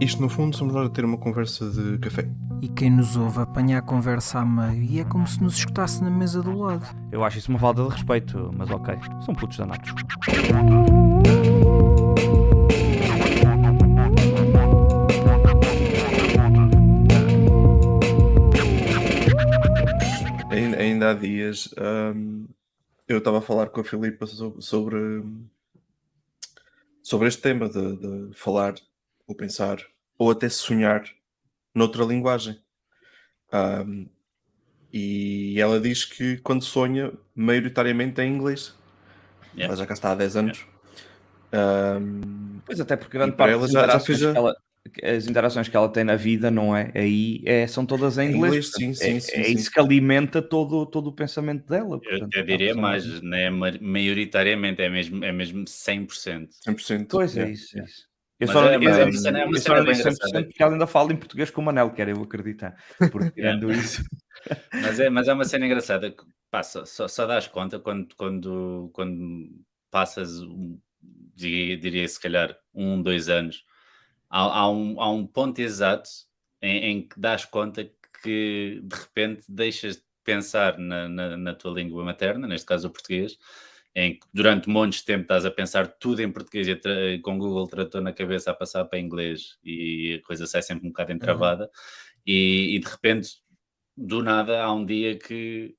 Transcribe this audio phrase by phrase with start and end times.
[0.00, 2.28] Isto, no fundo, somos nós a ter uma conversa de café.
[2.60, 6.02] E quem nos ouve apanha a conversa a meio e é como se nos escutasse
[6.02, 6.86] na mesa do lado.
[7.10, 8.94] Eu acho isso uma falta de respeito, mas ok.
[9.24, 9.90] São putos danados.
[20.50, 21.68] Ainda, ainda há dias
[22.14, 22.46] hum,
[23.08, 25.22] eu estava a falar com a Filipa so- sobre,
[27.02, 27.96] sobre este tema de,
[28.28, 28.74] de falar
[29.26, 29.78] ou pensar
[30.18, 31.04] ou até sonhar
[31.74, 32.58] noutra linguagem.
[33.52, 34.08] Hum,
[34.92, 38.74] e ela diz que quando sonha, maioritariamente é em inglês.
[39.54, 39.66] Yeah.
[39.66, 40.66] Ela já cá está há 10 anos.
[41.52, 44.38] Hum, Pois até porque grande para parte ela das já- já interações, fez a- que
[44.38, 44.56] ela,
[45.16, 46.90] as interações que ela tem na vida, não é?
[46.94, 48.66] Aí é, são todas em Em inglês.
[48.66, 49.54] inglês, sim, é, sim, é sim.
[49.54, 51.96] isso que alimenta todo, todo o pensamento dela.
[51.96, 53.50] Eu portanto, até acaba diria mais, né?
[53.50, 56.48] ma- maioritariamente é mesmo, é mesmo 100%.
[56.64, 57.08] 100%.
[57.10, 57.52] Pois é, yeah.
[57.52, 57.78] isso.
[57.78, 58.06] é isso.
[58.38, 60.44] Eu só é- eu- é uma eu só cena não bem disse 100% engraçada.
[60.44, 62.76] porque ela ainda fala em português como o Manel, quero eu acreditar.
[63.10, 64.02] Porque tirando isso.
[64.72, 68.90] Mas é, mas é uma cena engraçada que pá, só, só, dás conta quando, quando,
[68.92, 69.50] quando
[69.90, 70.30] passas,
[71.34, 73.64] diria, diria se calhar um, dois anos,
[74.30, 76.08] há, há, um, há um ponto exato
[76.62, 77.90] em, em que dás conta
[78.22, 82.90] que de repente deixas de pensar na, na, na tua língua materna, neste caso o
[82.92, 83.36] português,
[83.98, 87.38] em que durante montes de tempo estás a pensar tudo em português e a com
[87.38, 91.12] Google Tradutor na cabeça a passar para inglês e a coisa sai sempre um bocado
[91.12, 91.70] entravada
[92.26, 93.30] e, e de repente
[93.96, 95.74] do nada há um dia que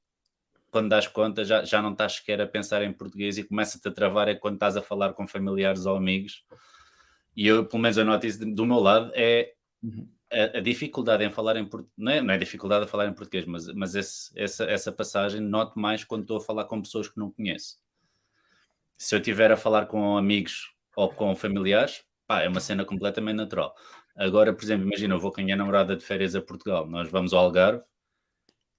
[0.71, 3.91] quando das conta já, já não estás sequer a pensar em português e começa-te a
[3.91, 6.43] travar é quando estás a falar com familiares ou amigos
[7.35, 10.09] e eu pelo menos eu noto isso do meu lado é Uhum.
[10.33, 13.13] a, a dificuldade em falar em português, não é, não é dificuldade a falar em
[13.13, 17.07] português, mas, mas esse- essa, essa passagem noto mais quando estou a falar com pessoas
[17.07, 17.77] que não conheço.
[18.97, 23.35] Se eu estiver a falar com amigos ou com familiares, pá, é uma cena completamente
[23.35, 23.73] natural.
[24.15, 27.09] Agora, por exemplo, imagina, eu vou com a minha namorada de férias a Portugal, nós
[27.09, 27.83] vamos ao Algarve,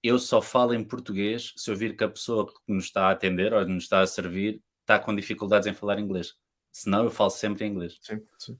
[0.02, 3.10] eu só falo em português se eu vir que a pessoa que nos está a
[3.12, 6.34] atender ou nos está a servir está com dificuldades em falar inglês.
[6.70, 7.98] Senão eu falo sempre em inglês.
[8.00, 8.58] Sim, sim.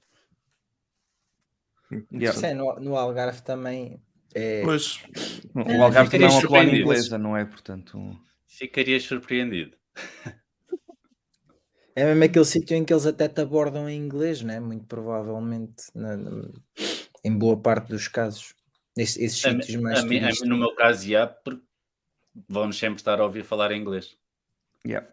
[2.13, 2.39] Yeah.
[2.39, 3.99] Sim, no, no Algarve também
[4.33, 4.61] é.
[4.63, 5.03] Pois,
[5.55, 7.45] O Algarve também é uma colónia inglesa, não é?
[7.45, 9.75] Portanto, Ficarias surpreendido.
[11.99, 14.57] É mesmo aquele sítio em que eles até te abordam em inglês, né?
[14.57, 16.49] Muito provavelmente, na- na-
[17.25, 18.55] em boa parte dos casos.
[18.97, 21.61] Esses, esses A mi- sítios mais a mim- a mim, no meu caso, já, porque
[22.47, 24.15] vamos sempre estar a ouvir falar em inglês.
[24.87, 25.05] yeah.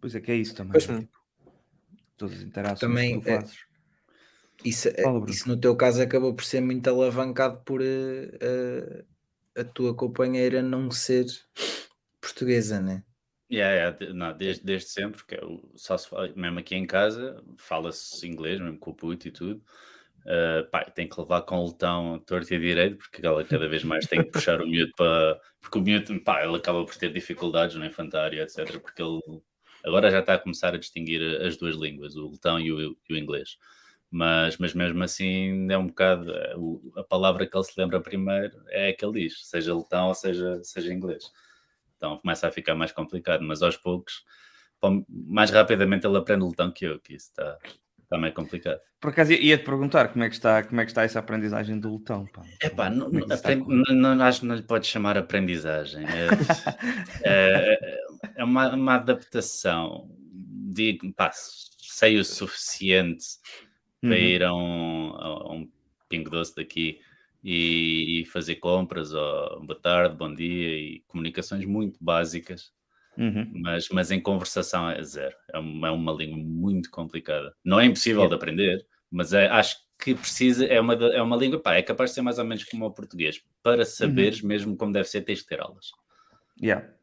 [0.00, 0.72] Pois é que é isso também.
[0.72, 1.00] Pois, né?
[1.00, 1.18] Tipo,
[2.16, 3.58] todas as interações Também, que tu é- fazes.
[4.64, 9.04] Isso, é- Fala, isso no teu caso acabou por ser muito alavancado por eh, eh,
[9.56, 11.26] a tua companheira não ser
[12.20, 13.02] portuguesa, né?
[13.50, 15.40] Yeah, yeah, não, desde, desde sempre, que é
[15.76, 19.62] só se fala, mesmo aqui em casa, fala-se inglês, mesmo com o puto e tudo.
[20.26, 23.84] Uh, pá, tem que levar com o letão torto e direito, porque ela cada vez
[23.84, 25.38] mais tem que puxar o miúdo para.
[25.60, 28.80] Porque o miúdo, pá, ele acaba por ter dificuldades no infantário, etc.
[28.80, 29.20] Porque ele
[29.84, 33.14] agora já está a começar a distinguir as duas línguas, o letão e o, e
[33.14, 33.58] o inglês.
[34.10, 36.32] Mas, mas mesmo assim é um bocado.
[36.32, 36.54] eh,
[36.98, 40.14] A palavra que ele se lembra primeiro é a que ele diz, seja letão ou
[40.14, 41.24] seja, seja inglês.
[42.04, 44.24] Então começa a ficar mais complicado, mas aos poucos,
[45.08, 47.58] mais rapidamente ele aprende o letão que eu, que isso está,
[48.02, 48.78] está meio complicado.
[49.00, 51.94] Por acaso ia-te perguntar como é, que está, como é que está essa aprendizagem do
[51.96, 52.26] letão.
[52.26, 52.42] Pá.
[52.62, 56.04] Epá, não, é que aprend- não- acho que não lhe pode chamar aprendizagem.
[56.04, 56.28] É,
[57.24, 58.04] é-
[58.36, 60.10] é uma, uma adaptação.
[60.74, 63.24] Digo, pá, sei o suficiente
[64.02, 64.14] para Uhum.
[64.16, 65.70] ir a um, a um
[66.10, 67.00] pingo doce daqui
[67.44, 72.72] e, e fazer compras, ou boa tarde, bom dia, e comunicações muito básicas.
[73.16, 73.48] Uhum.
[73.62, 75.36] mas, mas em conversação é zero.
[75.52, 77.54] É uma, é uma língua muito complicada.
[77.64, 81.60] Não é impossível de aprender, mas é- acho que precisa, é uma, é uma língua,
[81.60, 83.40] pá, é capaz de ser mais ou menos como o português.
[83.62, 85.92] Para saberes mesmo como deve ser, tens de ter aulas.
[86.60, 86.93] Yeah.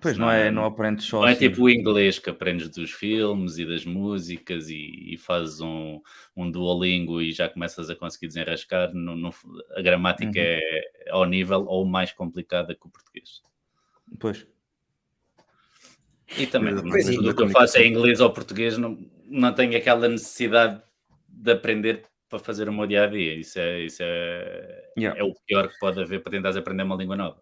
[0.00, 1.48] Pois Senão não é, é- não aprendes só Não é assim.
[1.48, 6.00] tipo o inglês que aprendes dos filmes e das músicas e, e fazes um,
[6.36, 8.92] um Duolingo e já começas a conseguir desenrascar.
[8.94, 9.32] No, no-
[9.74, 10.34] a gramática Uhum.
[10.36, 13.40] é ao nível ou mais complicada que o português.
[14.20, 14.46] Pois.
[16.36, 19.76] E também, mas tudo o que eu faço é inglês ou português, não, não tenho
[19.76, 20.82] aquela necessidade
[21.28, 23.34] de aprender para fazer o meu dia a dia.
[23.34, 25.18] Isso é, isso é, Yeah.
[25.20, 27.40] é o pior que pode haver para tentares aprender uma língua nova.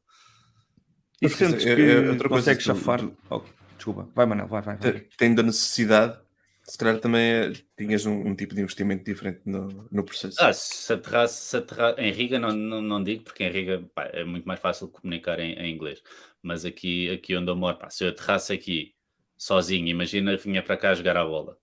[1.24, 3.00] E sentes que é- é outra coisa, consegues tu- chafar.
[3.00, 3.42] tu- Oh,
[3.76, 4.76] desculpa, vai Manel, vai, vai.
[4.76, 4.92] vai.
[4.92, 6.18] te- tendo a necessidade,
[6.62, 10.36] se calhar também é- tinhas um, um tipo de investimento diferente no, no processo.
[10.40, 14.04] Ah, se aterrasse, se aterra- em Riga não, não, não digo, porque em Riga pá,
[14.12, 16.02] é muito mais fácil comunicar em, em inglês.
[16.42, 18.94] Mas aqui, aqui onde eu moro, pá, se eu aterrasse aqui
[19.36, 21.56] sozinho, imagina vinha para cá jogar a bola.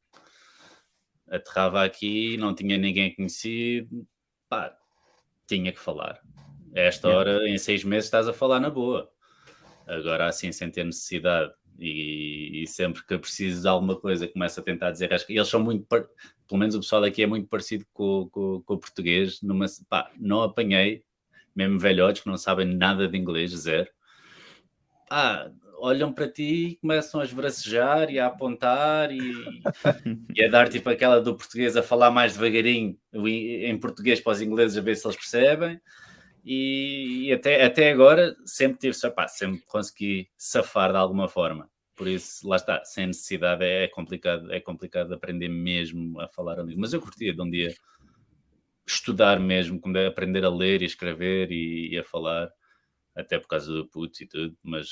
[1.30, 4.06] aterrava aqui, não tinha ninguém conhecido,
[4.50, 4.76] pá,
[5.48, 6.20] tinha que falar.
[6.76, 9.10] A esta hora, em seis meses, estás a falar na boa.
[9.92, 14.60] Agora, assim, sem ter necessidade e, e sempre que eu preciso de alguma coisa, começo
[14.60, 15.14] a tentar dizer.
[15.14, 16.08] Acho que eles são muito, par-
[16.48, 19.42] pelo menos o pessoal daqui é muito parecido com, com, com o português.
[19.42, 21.04] Numa, pá, não apanhei,
[21.56, 23.90] mesmo velhotes que não sabem nada de inglês, zero.
[25.10, 29.22] Pá, olham para ti e começam a esbracejar e a apontar e,
[30.36, 34.42] e a dar tipo aquela do português a falar mais devagarinho em português para os
[34.42, 35.82] ingleses a ver se eles percebem.
[36.44, 41.70] E, e até, até agora sempre tive, pá, sempre consegui safar de alguma forma.
[41.96, 46.64] Por isso, lá está, sem necessidade é complicado, é complicado aprender mesmo a falar a
[46.64, 46.82] língua.
[46.82, 47.74] Mas eu curtia de um dia
[48.88, 52.52] estudar mesmo, é aprender a ler e escrever e, e a falar,
[53.16, 54.90] até por causa do putz e tudo, mas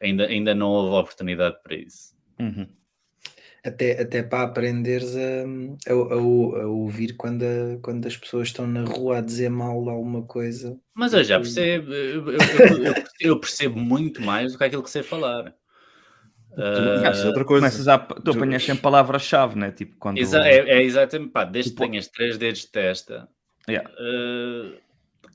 [0.00, 2.14] ainda, ainda não houve oportunidade para isso.
[2.38, 2.68] Uhum.
[3.66, 8.64] Até, até para aprenderes a, a, a- a ouvir quando, a- quando as pessoas estão
[8.66, 10.78] na rua a dizer mal alguma coisa.
[10.94, 14.90] Mas eu já percebo, eu, eu- eu- eu percebo- muito mais do que aquilo que
[14.90, 15.52] sei falar.
[16.56, 17.60] É outra coisa.
[17.66, 19.70] Começas a, tu apanhas sempre palavras-chave, né?
[19.72, 20.18] Tipo, quando.
[20.18, 23.28] Exa- é, é exatamente, pá, desde que Tipo- tenhas três dedos de testa,
[23.68, 23.90] Yeah.
[23.98, 24.78] eh,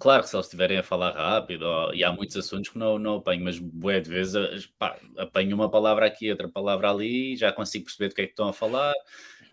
[0.02, 2.98] claro que se eles estiverem a falar rápido, ó, e há muitos assuntos que não,
[2.98, 7.54] não apanho, mas bué de vezes pá, apanho uma palavra aqui, outra palavra ali, já
[7.54, 8.94] consigo perceber do que é que estão a falar,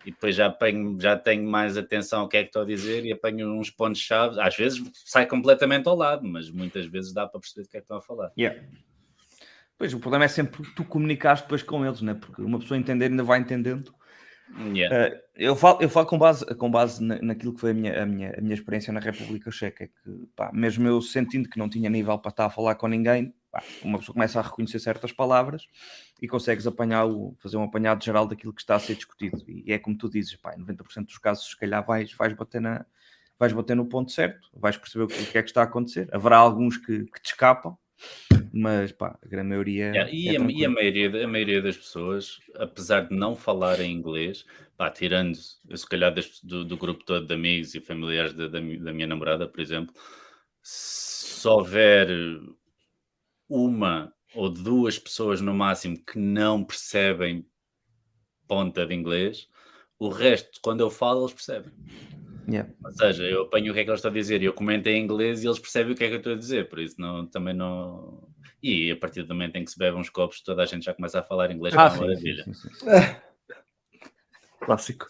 [0.05, 3.05] e depois já, apanho, já tenho mais atenção ao que é que estou a dizer
[3.05, 4.39] e apanho uns pontos-chave.
[4.39, 7.79] Às vezes sai completamente ao lado, mas muitas vezes dá para perceber do que é
[7.79, 8.31] que estão a falar.
[8.37, 8.59] Yeah.
[9.77, 12.13] Pois, o problema é sempre tu comunicares depois com eles, né?
[12.13, 13.93] Porque uma pessoa entender ainda vai entendendo.
[14.57, 14.95] Yeah.
[14.95, 18.03] Eh, eu, falo, eu falo com base, com base na- naquilo que foi a minha,
[18.03, 21.57] a, minha, a minha experiência na República Checa, é que, pá, mesmo eu sentindo que
[21.59, 24.79] não tinha nível para estar a falar com ninguém, pá, uma pessoa começa a reconhecer
[24.79, 25.67] certas palavras
[26.21, 29.43] e consegues apanhar o, fazer um apanhado geral daquilo que está a ser discutido.
[29.47, 32.59] E é como tu dizes, pá, em 90% dos casos, se calhar vais, vais, bater
[32.59, 32.85] na,
[33.37, 35.65] vais bater no ponto certo, vais perceber o que, o que é que está a
[35.65, 36.09] acontecer.
[36.11, 37.77] Haverá alguns que, que te escapam,
[38.53, 39.85] mas pá, a grande maioria.
[39.93, 43.79] Yeah, e, é a, e a maioria, a maioria das pessoas, apesar de não falar
[43.79, 44.45] em inglês,
[44.77, 48.59] pá, tirando se calhar das- do, do grupo todo de amigos e familiares da, da,
[48.59, 49.93] da minha namorada, por exemplo,
[50.61, 52.07] se houver
[53.47, 57.45] uma ou duas pessoas no máximo que não percebem
[58.47, 59.47] ponta de inglês,
[59.97, 61.71] o resto, quando eu falo, eles percebem.
[62.49, 62.69] Yeah.
[62.83, 64.87] Ou seja, eu apanho o que é que eles estão a dizer e eu comento
[64.87, 66.95] em inglês e eles percebem o que é que eu estou a dizer, por isso
[66.99, 68.27] não, também não.
[68.63, 70.93] E a partir do momento em que se bebe uns copos, toda a gente já
[70.93, 72.43] começa a falar inglês, que é Ah, uma sim, maravilha.
[72.43, 72.85] sim, sim, sim.
[74.59, 75.07] Clássico.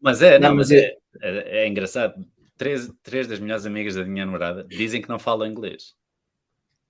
[0.00, 2.14] Mas é, não, Não, mas mas é, é, é engraçado.
[2.56, 5.94] Três, três das melhores amigas da minha namorada dizem que não falam inglês.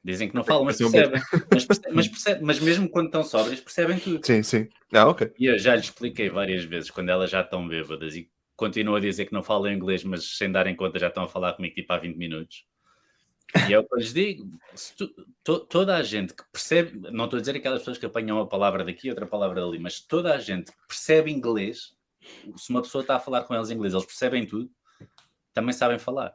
[0.05, 1.23] Dizem que não falam, mas é percebem.
[1.51, 4.27] Mas, perce- mas, percebem- mas mesmo quando estão sóbrias, percebem tudo.
[4.27, 4.69] Sim, sim.
[4.93, 5.33] Ah, ok.
[5.39, 8.29] E eu já lhes expliquei várias vezes, quando elas já estão bêbadas e
[8.63, 11.55] continuam a dizer que não falam inglês, mas sem darem conta já estão a falar
[11.55, 12.65] comigo tipo há 20 minutos.
[13.69, 15.13] E é o que eu lhes digo: se tu-
[15.43, 18.47] to- toda a gente que percebe, não estou a dizer aquelas pessoas que apanham uma
[18.47, 21.93] palavra daqui outra palavra dali, mas toda a gente que percebe inglês,
[22.57, 24.71] se uma pessoa está a falar com eles em inglês, eles percebem tudo,
[25.53, 26.35] também sabem falar.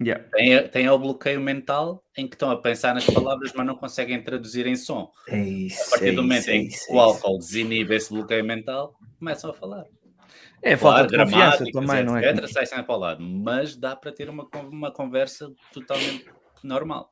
[0.00, 0.24] Yeah.
[0.32, 4.20] Tem, tem o bloqueio mental em que estão a pensar nas palavras, mas não conseguem
[4.22, 5.12] traduzir em som.
[5.28, 5.80] É isso.
[5.86, 8.12] A partir é do momento isso, é em isso, que é o álcool desinibe esse
[8.12, 9.86] bloqueio mental, começam a falar.
[10.62, 12.30] É Claro, falta de confiança também, não é?
[12.30, 16.24] etc, sai sempre para o lado, mas dá para ter uma, uma conversa totalmente
[16.62, 17.10] normal.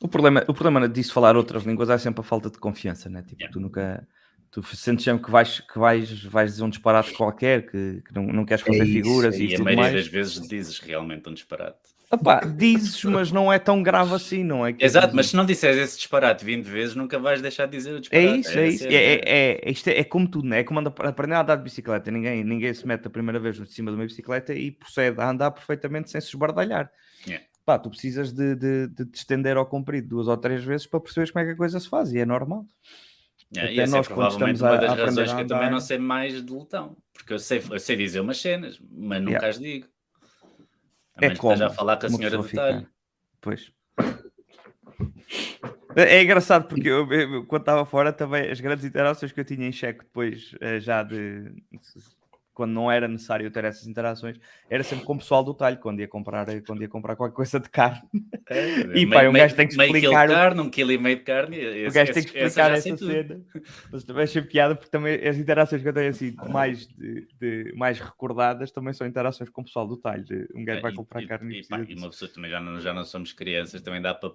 [0.00, 3.22] O problema, o problema disso falar outras línguas é sempre a falta de confiança, né?
[3.22, 3.52] Tipo, Yeah.
[3.52, 4.06] tu nunca.
[4.50, 8.24] Tu sentes sempre que vais, que vais, vais dizer um disparate qualquer, que, que não,
[8.26, 9.94] não queres fazer É isso, figuras é e E isso a tudo maioria mais.
[10.04, 11.78] das vezes dizes realmente um disparate.
[12.12, 14.72] Epá, dizes, mas não é tão grave assim, não é?
[14.74, 17.92] Que Exato, mas se não disseres esse disparate 20 vezes, nunca vais deixar de dizer
[17.92, 18.40] o É disparate.
[18.40, 18.78] isso, é a isso.
[18.84, 19.20] cena, É, é,
[19.66, 20.60] é, isto é, é como tudo, né?
[20.60, 22.10] É como anda- aprender a andar de bicicleta.
[22.10, 25.30] Ninguém, ninguém se mete a primeira vez em cima de uma bicicleta e procede a
[25.30, 26.90] andar perfeitamente sem se esbardalhar.
[27.26, 27.46] Yeah.
[27.64, 31.00] Pá, tu precisas de, de, de te estender ao comprido duas ou três vezes para
[31.00, 32.66] perceberes como é que a coisa se faz e é normal.
[33.54, 35.42] Yeah, Até e essa nós, é quando estamos a- uma das a razões a que
[35.42, 36.96] eu também andar- não sei mais de lutão.
[37.14, 39.48] Porque eu sei, eu sei dizer umas cenas, mas nunca Yeah.
[39.48, 39.86] as digo.
[41.16, 42.88] A É a como falar com a senhora do talho.
[43.40, 43.72] Pois.
[45.94, 49.44] É é engraçado porque eu, eu- quando estava fora também as grandes interações que eu
[49.44, 51.52] tinha em cheque depois eh, já de
[52.52, 56.00] quando não era necessário ter essas interações era sempre com o pessoal do talho quando
[56.00, 58.02] ia comprar quando ia comprar qualquer coisa de carne
[58.94, 61.16] E, pá, um gajo tem que meio explicar o- de carne, um quilo e meio
[61.16, 61.56] de carne.
[61.56, 63.06] o esse- gajo tem que essa explicar essa tudo.
[63.10, 63.40] cena
[63.90, 67.72] mas também achei piada porque também as interações que eu tenho assim mais de, de-
[67.74, 71.22] mais recordadas também são interações com o pessoal do talho um gajo É, vai comprar
[71.22, 73.80] e- carne e e, pá, e uma pessoa também já não, já não somos crianças,
[73.80, 74.30] também dá para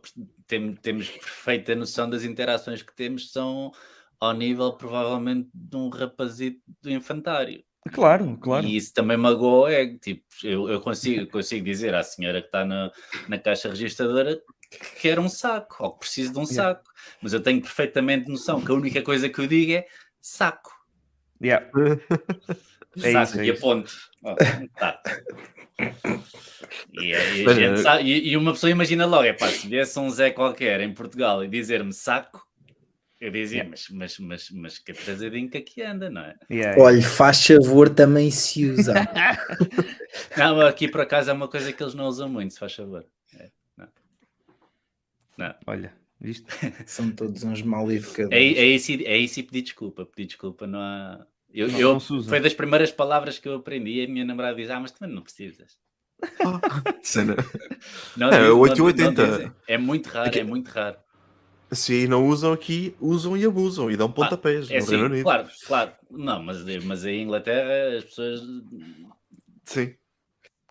[0.47, 3.71] tem- temos perfeita noção das interações que temos são
[4.19, 7.63] ao nível provavelmente de um rapazito do infantário.
[7.91, 8.65] Claro, claro.
[8.65, 12.47] E isso também magoou, é tipo, eu, eu consigo, eu consigo dizer à senhora que
[12.47, 12.91] está na,
[13.27, 16.55] na caixa registradora que quer um saco, ou que preciso de um Yeah.
[16.75, 16.89] saco.
[17.21, 19.85] Mas eu tenho perfeitamente noção que a única coisa que eu digo é
[20.21, 20.71] saco.
[21.41, 21.65] Yeah.
[23.03, 23.57] É saco isso, é e isso.
[23.65, 23.91] aponto.
[24.23, 25.09] Um saco.
[26.93, 30.09] E, e eh, sabe- e- e uma pessoa imagina logo, é pá, se viesse um
[30.09, 32.46] Zé qualquer em Portugal e dizer-me saco,
[33.19, 36.35] eu dizia, mas, mas, mas, mas que atrasadinho que aqui anda, não é?
[36.51, 38.93] Yeah, Olha, faz favor, também se usa.
[40.37, 43.05] Não, aqui por acaso é uma coisa que eles não usam muito, se faz favor.
[43.39, 43.87] É, não.
[45.37, 45.55] Não.
[45.65, 46.45] Olha, viste?
[46.85, 48.31] São todos uns mal educados.
[48.31, 50.05] É, é, isso, é isso e pedir desculpa.
[50.05, 51.25] Pedir desculpa não há.
[51.53, 54.03] Eu, Não- eu- não foi das primeiras palavras que eu aprendi.
[54.03, 55.77] A minha namorada diz: Ah, mas também não precisas.
[57.03, 57.35] Cena.
[58.15, 59.37] Não É, dizem, não- 880.
[59.39, 59.55] não.
[59.67, 60.97] É muito raro, é muito raro.
[61.71, 65.03] Se aí não usam aqui, usam e abusam e dão pontapés É no Reino assim,
[65.13, 65.23] Unido.
[65.23, 65.91] claro, claro.
[66.09, 68.41] Não, mas, mas em Inglaterra as pessoas
[69.65, 69.93] Sim.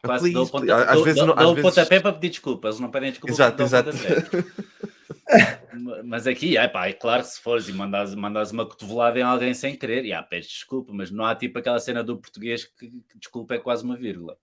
[0.03, 0.75] quase dão ponta-.
[0.75, 2.69] Às dão- vezes dão- não- dão às o vezes- pontapé para pedir desculpa.
[2.69, 3.91] Eles não pedem desculpa Exato, exato.
[6.05, 9.23] mas aqui, é pá, é claro que se fores e mandas, mandas uma cotovelada em
[9.23, 12.89] alguém sem querer, já, pedes desculpa, mas não há tipo aquela cena do português que,
[12.89, 14.39] que desculpa é quase uma vírgula.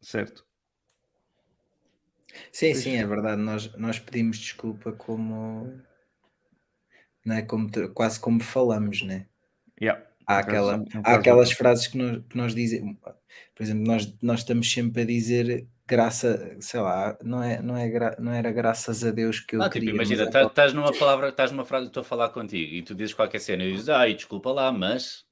[0.00, 0.44] Certo.
[2.50, 3.40] Sim, sim, é verdade.
[3.40, 5.80] Nós, nós pedimos desculpa como.
[7.24, 7.42] Não é?
[7.42, 9.26] como quase como falamos, né?
[9.80, 10.04] Yeah.
[10.26, 12.96] Há, aquela, acaso, é há aquelas frases que nós, que nós dizemos.
[13.54, 17.88] Por exemplo, nós, nós estamos sempre a dizer graça, sei lá, não, é, não, é
[17.88, 19.94] gra- não era graças a Deus que eu Ah, tipo, queria.
[19.94, 22.82] mas imagina, é tá- estás numa palavra, estás numa frase, estou a falar contigo e
[22.82, 25.24] tu dizes qualquer cena e dizes, ai, desculpa lá, mas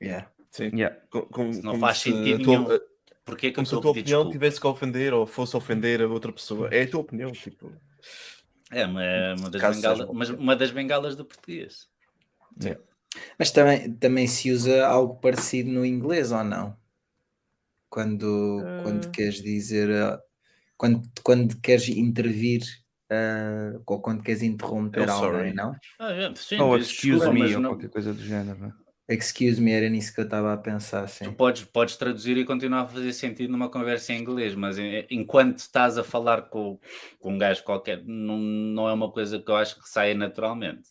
[0.00, 0.30] Yeah.
[0.50, 0.70] Sim.
[0.74, 0.96] Yeah.
[1.10, 2.78] Com- com- não faz se sentido tua- nenhum.
[3.28, 4.32] Porquê que eu Como se a tua opinião desculpa?
[4.32, 6.68] tivesse que ofender ou fosse ofender a outra pessoa.
[6.72, 7.70] É a tua opinião, tipo.
[8.70, 11.88] É uma, é uma das bengalas, mas uma das bengalas do português.
[13.38, 16.76] Mas também, também se usa algo parecido no inglês ou não?
[17.90, 19.10] Quando, quando Ah.
[19.10, 20.20] queres dizer, ah,
[20.76, 22.62] quando, quando queres intervir
[23.10, 25.74] ah, ou quando queres interromper Oh, alguém, não?
[25.98, 28.74] Ah, é, sim, Ou dizes excuse desculpa, me ou não- qualquer coisa do género.
[29.08, 31.32] Excuse me, era nisso que eu estava a pensar, Tu sim.
[31.32, 35.58] podes, podes traduzir e continuar a fazer sentido numa conversa em inglês, mas em- enquanto
[35.58, 36.78] estás a falar com,
[37.18, 40.90] com um gajo qualquer, não, não é uma coisa que eu acho que saia naturalmente.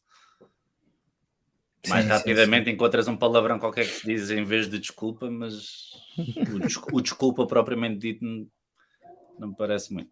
[1.87, 5.29] Mais Sim, sim, rapidamente encontras um palavrão qualquer que se diz em vez de desculpa,
[5.29, 5.91] mas
[6.51, 8.47] o, des- o desculpa propriamente dito não,
[9.39, 10.09] não me parece muito.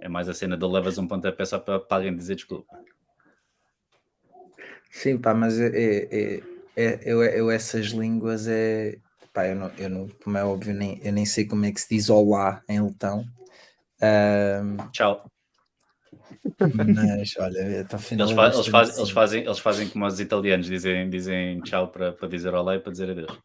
[0.00, 2.76] É mais a cena de levas um pontapé só para, para alguém dizer desculpa.
[4.90, 8.96] Sim, pá, mas é, é- é- é- eu, eu essas línguas é.
[9.32, 11.80] Pá, eu não, eu não, como é óbvio, nem, eu nem sei como é que
[11.80, 13.24] se diz olá em letão.
[14.00, 15.30] Ahm, Tchau.
[16.74, 17.58] mas olha.
[17.58, 21.88] Eles, é fa- eles, faz- eles fazem, eles fazem como os italianos, dizem, dizem tchau
[21.88, 23.38] para, para dizer olá e para dizer adeus.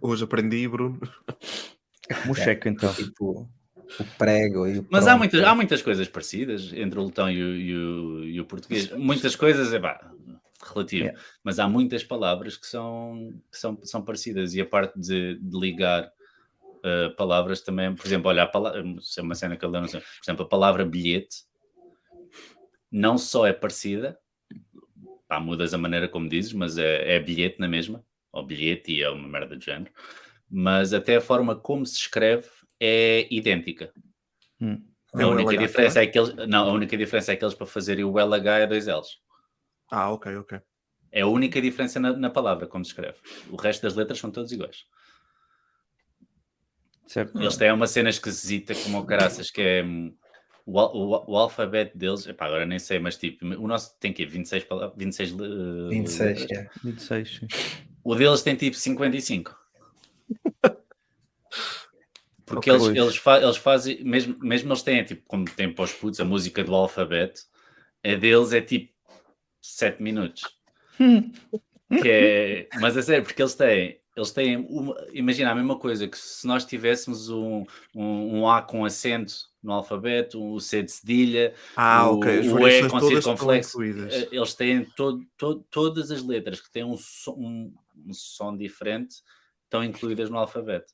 [0.00, 1.00] Hoje aprendi, Bruno.
[2.08, 2.92] É como o cheque, então.
[2.94, 3.48] Tipo,
[3.98, 7.42] o prego e o Mas há muitas, há muitas coisas parecidas entre o letão e
[7.42, 8.90] o, e o- e o português.
[8.92, 10.10] Muitas coisas, é pá,
[10.72, 11.04] relativo.
[11.04, 11.22] Yeah.
[11.42, 14.54] Mas há muitas palavras que são, que são, são parecidas.
[14.54, 16.10] E a parte de, de ligar
[16.78, 20.02] uh, palavras também, por exemplo, olha, a palavra, é uma cena que eu lembro, por
[20.24, 21.44] exemplo, a palavra bilhete
[22.90, 24.18] não só é parecida,
[25.28, 29.02] pá, mudas a maneira como dizes, mas é, é bilhete na mesma, ou bilhete e
[29.02, 29.90] é uma merda do género,
[30.48, 32.48] mas até a forma como se escreve
[32.80, 33.92] é idêntica.
[34.60, 34.82] Hum.
[35.14, 37.54] É A o única, diferença é que eles, não, a única diferença é que eles
[37.54, 39.18] para fazerem o LH é dois L's.
[39.90, 40.60] Ah, ok, ok.
[41.12, 43.16] É a única diferença na, na palavra, como se escreve.
[43.50, 44.84] O resto das letras são todas iguais.
[47.06, 47.40] Certo?
[47.40, 50.14] Eles têm uma cena esquisita como o caraças, que é hum,
[50.66, 54.26] o, o, o alfabeto deles, epá, agora nem sei, mas tipo, o nosso tem que
[54.26, 56.58] 26 palavras, 26, uh, 26, letras.
[56.58, 56.70] é.
[56.82, 57.36] 26.
[57.38, 57.46] sim.
[58.02, 59.56] O deles tem tipo 55.
[62.44, 65.92] Porque eles, eles, fa- eles fazem, mesmo, mesmo eles têm, tipo, como tem para os
[65.92, 67.40] putos, a música do alfabeto,
[68.04, 68.92] a deles é tipo
[69.74, 70.42] 7 minutos.
[72.02, 76.08] Que é, mas é sério, porque eles têm, eles têm uma, imagina a mesma coisa
[76.08, 79.32] que se nós tivéssemos um, um, um A com acento
[79.62, 82.38] no alfabeto, um C de cedilha, Ah, O- ok.
[82.40, 86.82] As o E com circunflexo, eh, eles têm todo, todo- todas as letras que têm
[86.84, 87.74] um som, um,
[88.06, 89.16] um som diferente
[89.64, 90.92] estão incluídas no alfabeto.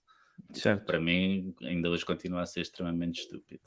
[0.53, 0.85] Certo.
[0.85, 3.63] Para mim, ainda hoje continua a ser extremamente estúpido.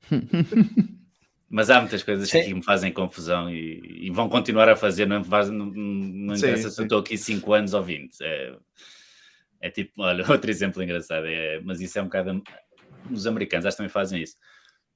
[1.50, 2.42] Mas há muitas coisas que Sim.
[2.42, 6.46] aqui me fazem confusão e, e vão continuar a fazer, não, faz, não, não Sim,
[6.46, 6.82] interessa se sim.
[6.82, 8.16] eu estou aqui 5 anos ou 20.
[8.22, 8.56] É,
[9.60, 12.42] é tipo, olha, outro exemplo engraçado, é, mas isso é um bocado.
[13.10, 14.36] Os americanos acho que também fazem isso.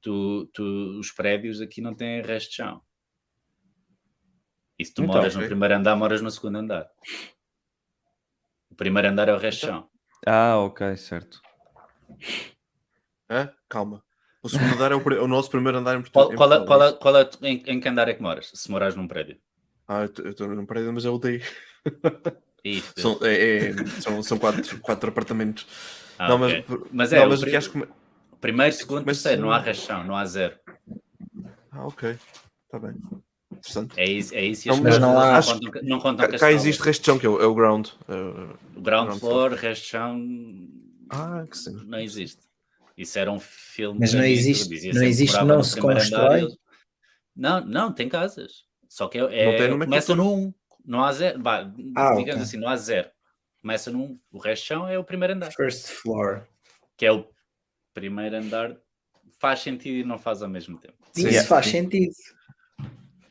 [0.00, 2.80] Tu, tu- os prédios aqui não têm resto de chão.
[4.78, 5.40] E se tu Então, moras ok.
[5.42, 6.86] no primeiro andar, moras no segundo andar.
[8.70, 9.88] O primeiro andar é o resto de chão.
[10.26, 11.40] Ah, ok, certo.
[13.28, 13.54] Hã?
[13.68, 14.02] Calma.
[14.44, 16.36] O segundo andar é o, o nosso primeiro andar em Qual, Portugal.
[16.36, 18.50] qual é, qual é- qual é- em, em que andar é que moras?
[18.52, 19.38] Se moras num prédio.
[19.88, 21.42] Ah, eu estou num prédio, mas é UTI.
[22.62, 23.00] Isto.
[23.00, 25.66] São, é, é- são, são quatro, quatro apartamentos.
[26.18, 26.64] Ah, não, ok.
[26.68, 27.88] mas, Mas não, é, mas o, aqui pri- acho que.
[28.40, 30.58] primeiro, segundo, Mas, terceiro, não há uh, resto de chão, não há zero.
[31.72, 32.18] Ah, ok.
[32.66, 32.94] Está bem.
[33.50, 33.98] Interessante.
[33.98, 36.82] É isso, é isso Não, as mas não há- contam, não contam Cá, cá existe
[36.82, 37.86] resto de chão, que é o, é o ground.
[38.08, 40.20] Uh, O ground ground floor, resto de chão,
[41.10, 41.82] ah, que sim.
[41.86, 42.42] não existe.
[42.96, 43.98] Isso era um filme.
[44.00, 46.48] Mas não existe- dizia não existe, não se constrói?
[47.34, 48.64] Não, não, tem casas.
[48.88, 51.42] Só que é, é- começa no 1, não há zero.
[51.42, 51.60] vá,
[51.96, 52.32] Ah, digamos ok.
[52.42, 53.10] assim, não há zero.
[53.60, 55.50] Começa no 1, o resto chão é o primeiro andar.
[55.52, 56.46] First floor.
[56.96, 57.26] Que é o
[57.92, 58.76] primeiro andar.
[59.40, 60.94] Faz sentido e não faz ao mesmo tempo.
[61.16, 61.46] Isso Sim.
[61.46, 62.12] faz sentido.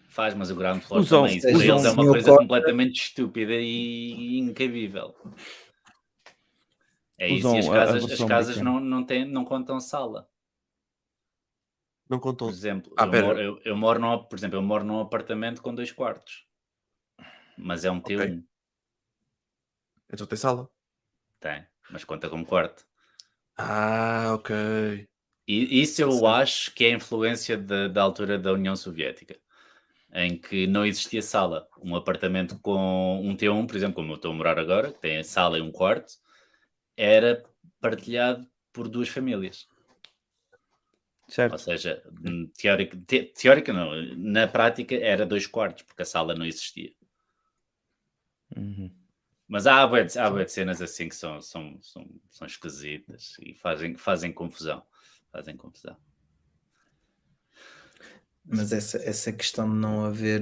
[0.10, 1.38] Faz, mas o ground floor Usam- também.
[1.44, 5.16] Eles é uma coisa completamente estúpida e incabível.
[7.24, 10.28] É isso, Usam e as casas, as casas não, não, têm, não contam sala.
[12.10, 12.50] Não Por contou.
[12.50, 15.74] exemplo, Ah, eu, moro, eu, eu moro num, por exemplo, eu moro num apartamento com
[15.74, 16.46] dois quartos.
[17.58, 18.44] Mas é um T1.
[20.12, 20.70] Então tem sala.
[21.40, 22.86] Tem, mas conta como quarto.
[23.58, 25.08] Ah, ok.
[25.48, 26.28] E isso eu Certo.
[26.28, 29.38] acho que é a influência da, da altura da União Soviética,
[30.14, 31.68] em que não existia sala.
[31.82, 35.24] Um apartamento com um T1, por exemplo, como eu estou a morar agora, que tem
[35.24, 36.14] sala e um quarto,
[36.98, 37.44] era
[37.80, 39.68] partilhado por duas famílias.
[41.24, 41.58] Ou Certo.
[41.58, 46.46] seja, hum, teórica, te- teórica não, na prática era dois quartos, porque a sala não
[46.46, 46.92] existia.
[48.56, 48.92] Uhum.
[49.48, 53.34] Mas há bué de, há bué de cenas assim que são, são, são, são esquisitas
[53.40, 54.84] e fazem, fazem confusão.
[55.32, 55.98] Fazem confusão.
[58.46, 60.42] Mas essa, essa questão de não haver,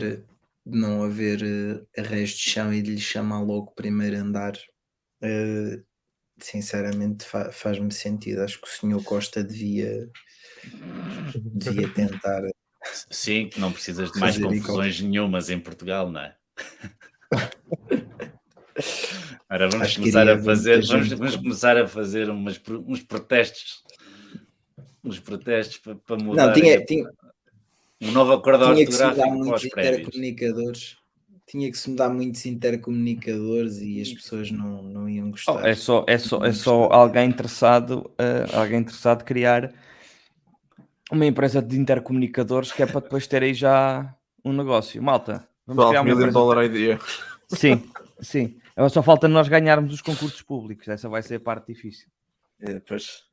[0.66, 4.54] de não haver arreios de chão e de lhe chamar logo primeiro andar,
[5.22, 5.84] eh,
[6.46, 8.42] sinceramente fa- faz-me sentido.
[8.42, 10.10] Acho que o senhor Costa devia,
[11.36, 12.42] devia tentar.
[13.10, 16.36] Sim, que não precisas de mais confusões nenhumas em Portugal, não é?
[19.50, 23.84] Ora, vamos Acho começar a fazer, vamos, vamos começar a fazer umas, uns protestos,
[25.04, 27.12] uns protestos para, para mudar Não, tinha, tinha,
[28.02, 29.98] um novo acordo tinha que se mudar muitos os prédios.
[30.00, 30.98] intercomunicadores.
[31.52, 35.68] Tinha que se mudar muitos intercomunicadores e as pessoas não, não iam Oh, gostar.
[35.68, 39.74] é só, é só, é só alguém interessado, eh, alguém interessado criar
[41.12, 45.04] uma empresa de intercomunicadores que é para depois ter aí já um negócio.
[45.04, 46.40] Malta, vamos criar 12 uma million empresa.
[46.40, 47.00] dollar idea.
[47.50, 47.84] Sim,
[48.22, 48.58] sim.
[48.90, 50.88] Só falta nós ganharmos os concursos públicos.
[50.88, 52.08] Essa vai ser a parte difícil.
[52.62, 53.24] É, pois.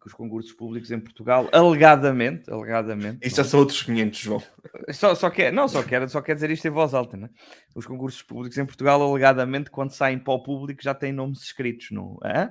[0.00, 3.24] Que os concursos públicos em Portugal, alegadamente, alegadamente.
[3.26, 4.42] Isso já são outros 500, João.
[4.90, 7.30] Só, só quer, não, só quer, só quer dizer isto em voz alta, né?
[7.74, 11.90] Os concursos públicos em Portugal, alegadamente, quando saem para o público, já têm nomes escritos
[11.92, 12.18] no.
[12.24, 12.50] Hã?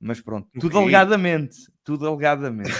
[0.00, 1.56] Mas pronto, O tudo alegadamente.
[1.84, 2.72] Tudo alegadamente.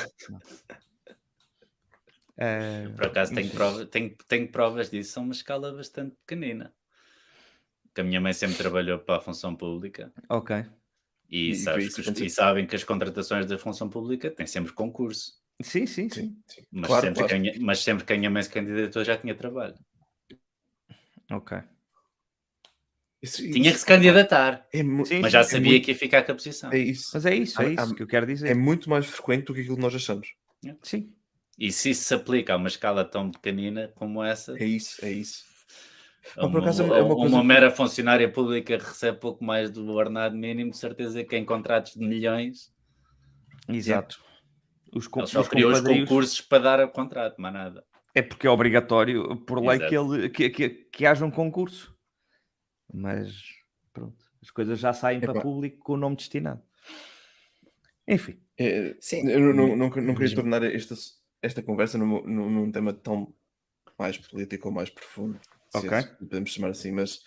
[2.38, 6.72] É, Por acaso tenho, prova, tenho, tenho provas disso a uma escala bastante pequenina.
[7.94, 10.66] Que a minha mãe sempre trabalhou para a função pública Ok.
[11.28, 14.72] E, E sabes isso que e sabem que as contratações da função pública têm sempre
[14.72, 15.32] concurso.
[15.62, 16.20] Sim, sim, sim.
[16.20, 16.62] Sim, sim.
[16.70, 17.42] Mas, Claro, sempre claro.
[17.42, 19.74] Quem, mas sempre que a minha mãe se candidatou já tinha trabalho.
[21.30, 21.58] Ok.
[23.22, 25.96] Isso- Tinha que isso se candidatar, É, Sim, mas já é sabia muito- que ia
[25.98, 26.70] ficar com a posição.
[26.72, 27.10] É isso.
[27.14, 28.48] Mas é isso, é Ah, isso que eu quero dizer.
[28.50, 30.28] É muito mais frequente do que aquilo que nós achamos.
[30.82, 31.12] Sim.
[31.58, 35.10] E se isso se aplica a uma escala tão pequenina como essa, É isso, é
[35.10, 35.44] isso.
[36.34, 39.86] Por uma, acaso é uma a uma que- mera funcionária pública recebe pouco mais do
[39.92, 42.74] ordenado mínimo, de certeza que em contratos de milhões
[43.68, 44.22] Exato.
[44.94, 47.84] Os, ele só os criou os concursos para dar o contrato, mais nada.
[48.14, 49.88] É porque é obrigatório, por lei, Exato.
[49.88, 51.94] que, ele, que, que, que haja um concurso.
[52.92, 53.42] Mas
[53.92, 55.40] pronto, as coisas já saem para Epá.
[55.40, 56.62] público com o nome destinado.
[58.08, 60.94] Enfim, É, Sim, eu não, não, não, não queria tornar esta,
[61.42, 63.34] esta conversa num, num, num tema tão
[63.98, 65.40] mais político ou mais profundo.
[66.18, 67.20] Podemos chamar assim, mas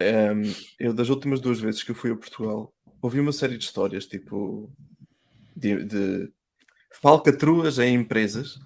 [0.00, 0.42] ehm,
[0.78, 4.06] eu das últimas duas vezes que eu fui a Portugal ouvi uma série de histórias
[4.06, 4.72] tipo
[5.56, 6.32] de, de
[7.00, 8.58] falcatruas em empresas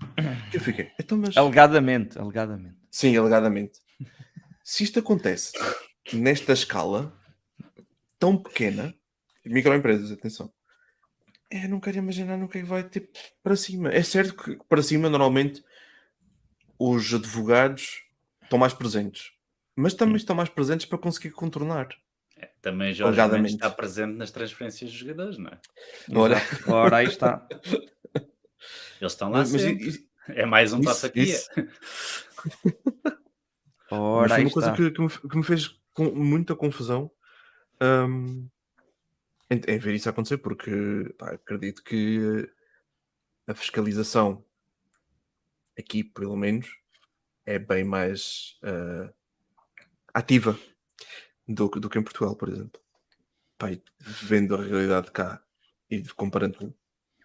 [0.50, 2.76] que eu fiquei, então mas alegadamente, alegadamente.
[2.90, 3.80] sim, alegadamente
[4.68, 5.52] se isto acontece
[6.12, 7.18] nesta escala
[8.18, 8.94] tão pequena,
[9.42, 10.52] microempresas, atenção,
[11.50, 13.08] eu não quero imaginar no que é que vai ter
[13.42, 13.88] para cima.
[13.88, 15.64] É certo que para cima, normalmente,
[16.78, 18.04] os advogados
[18.48, 19.32] estão mais presentes,
[19.76, 21.88] mas também estão mais presentes para conseguir contornar.
[22.36, 23.54] É, Também Jorge Mendes Alegadamente.
[23.54, 25.60] está presente nas transferências dos jogadores, não é?
[26.08, 26.72] Exato.
[26.72, 27.46] Ora, aí está.
[29.00, 29.86] Eles estão lá Mas, mas sempre.
[29.88, 31.26] isso- É mais um passo aqui.
[33.90, 37.10] Ora, foi uma coisa que, que me, que me fez com muita confusão
[37.80, 38.46] hum,
[39.50, 40.70] em, em ver isso acontecer, porque
[41.18, 42.50] pá, acredito que
[43.46, 44.44] a fiscalização
[45.78, 46.68] aqui, pelo menos,
[47.48, 49.10] é bem mais uh,
[50.12, 50.58] ativa
[51.48, 52.78] do, do que em Portugal, por exemplo.
[53.62, 55.42] E vendo a realidade cá
[55.90, 56.74] e comparando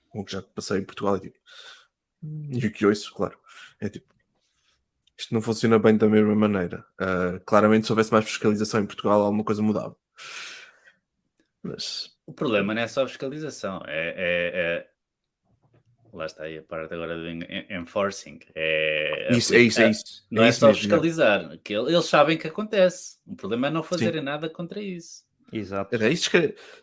[0.09, 1.37] com o que já passei em Portugal, é tipo,
[2.23, 3.37] e o que ouço, claro,
[3.81, 4.13] é tipo,
[5.17, 6.85] isto não funciona bem da mesma maneira.
[6.93, 9.95] Uh, claramente, se houvesse mais fiscalização em Portugal, alguma coisa mudava.
[11.61, 12.17] Mas...
[12.25, 14.92] O problema não é só a fiscalização, é, é, é...
[16.13, 17.27] Lá está aí a parte agora do
[17.73, 18.39] enforcing.
[18.53, 20.25] É, isso, é isso, é isso.
[20.29, 23.17] Não é, é isso só mesmo, fiscalizar, que eles sabem que acontece.
[23.25, 24.25] O problema é não fazerem Sim.
[24.25, 25.23] nada contra isso.
[25.51, 25.93] Exato.
[25.93, 26.29] Era isso,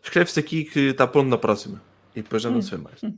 [0.03, 1.81] escreve-se aqui que está pronto na próxima.
[2.13, 2.61] E depois já não hum.
[2.61, 3.01] se vê mais.
[3.01, 3.17] Hum.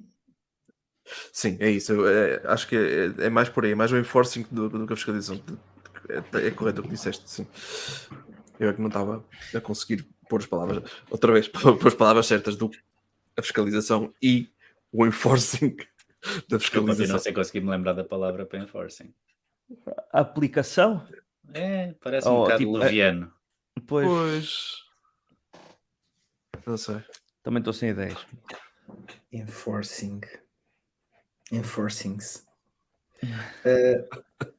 [1.34, 2.06] Sim, é isso.
[2.08, 4.94] É, acho que é, é, mais por aí, é mais o enforcing do, do que
[4.94, 5.42] a fiscalização.
[6.10, 7.48] É, é correto o que disseste, sim.
[8.60, 12.28] Eu é que não estava a conseguir pôr as palavras, outra vez, pôr as palavras
[12.28, 12.70] certas do
[13.36, 14.50] a fiscalização e
[14.92, 15.76] o enforcing
[16.50, 17.06] da fiscalização.
[17.06, 19.14] Eu não sei conseguir me lembrar da palavra para enforcing.
[20.12, 21.08] Aplicação?
[21.54, 23.34] É, parece um oh, bocado tipo, é, leviano.
[23.86, 24.08] Pois.
[24.08, 24.84] pois.
[26.66, 27.04] Não sei.
[27.42, 28.26] Também estou sem ideias.
[29.32, 30.22] Enforcing.
[31.52, 32.46] Enforcings.
[33.24, 34.08] Uh,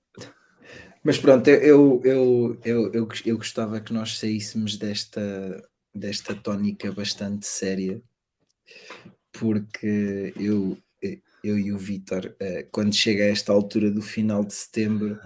[1.02, 7.46] mas pronto, eu, eu, eu, eu, eu gostava que nós saíssemos desta, desta tónica bastante
[7.46, 8.02] séria,
[9.32, 10.78] porque eu,
[11.44, 15.18] eu e o Vitor, uh, quando chega a esta altura do final de setembro,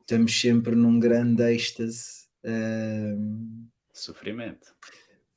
[0.00, 2.28] estamos sempre num grande êxtase.
[2.44, 4.68] Uh, Sofrimento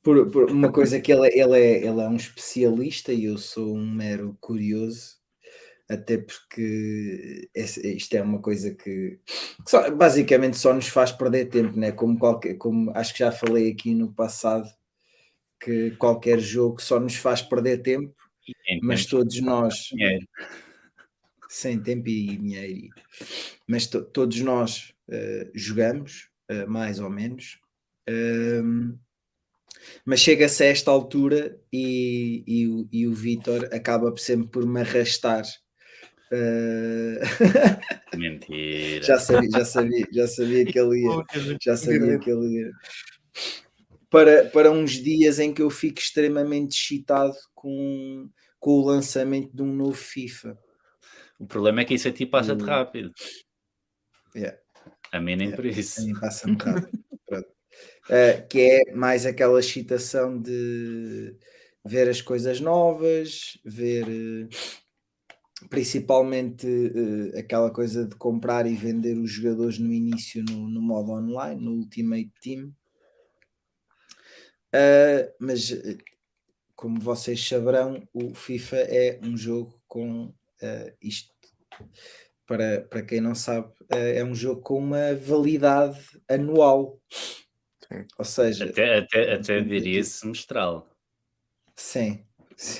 [0.02, 3.76] por, por, uma coisa que ele, ele, é, ele é um especialista e eu sou
[3.76, 5.16] um mero curioso,
[5.88, 9.20] até porque isto é uma coisa que,
[9.64, 11.92] que só, basicamente só nos faz perder tempo, né?
[11.92, 14.68] como, qualquer, como acho que já falei aqui no passado,
[15.60, 18.14] que qualquer jogo só nos faz perder tempo,
[18.82, 19.88] mas todos nós.
[19.90, 20.26] Dinheiro.
[21.48, 22.88] Sem tempo e dinheiro.
[23.66, 27.58] Mas to, todos nós uh, jogamos, uh, mais ou menos.
[28.08, 28.98] Uh,
[30.04, 34.80] mas chega-se a esta altura e, e, o, e o Vitor acaba sempre por me
[34.80, 35.44] arrastar.
[36.32, 37.20] Uh...
[38.16, 39.02] Mentira.
[39.04, 41.56] já, sabia, já, sabia, já sabia que ele ia.
[41.60, 42.70] Já sabia que ele ia.
[44.12, 48.28] Para, para uns dias em que eu fico extremamente excitado com,
[48.60, 50.56] com o lançamento de um novo FIFA.
[51.40, 53.10] O problema é que isso a ti passa-te rápido.
[54.36, 54.56] Yeah.
[55.10, 55.56] A mim nem yeah.
[55.56, 56.00] por isso.
[56.00, 57.04] A mim passa-me rápido.
[57.32, 61.36] uh, que é mais aquela excitação de
[61.84, 64.48] ver as coisas novas, ver uh,
[65.68, 71.12] principalmente uh, aquela coisa de comprar e vender os jogadores no início no, no modo
[71.12, 72.72] online, no Ultimate Team.
[75.38, 75.72] Mas
[76.74, 80.32] como vocês saberão, o FIFA é um jogo com
[81.00, 81.32] isto
[82.46, 86.98] para, para quem não sabe, é um jogo com uma validade anual.
[88.18, 90.88] Ou seja, até, até, até diria semestral.
[91.76, 92.24] Sim.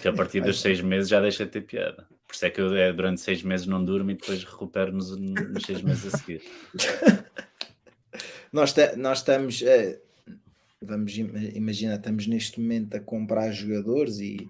[0.00, 2.06] Que a partir dos seis meses já deixa de ter piada.
[2.26, 5.16] Por isso é que eu é, durante seis meses não durmo e depois recupero nos,
[5.18, 6.42] nos seis meses a seguir.
[8.52, 10.00] nós, nós estamos, uh,
[10.84, 14.48] vamos imaginar, estamos neste momento a comprar jogadores e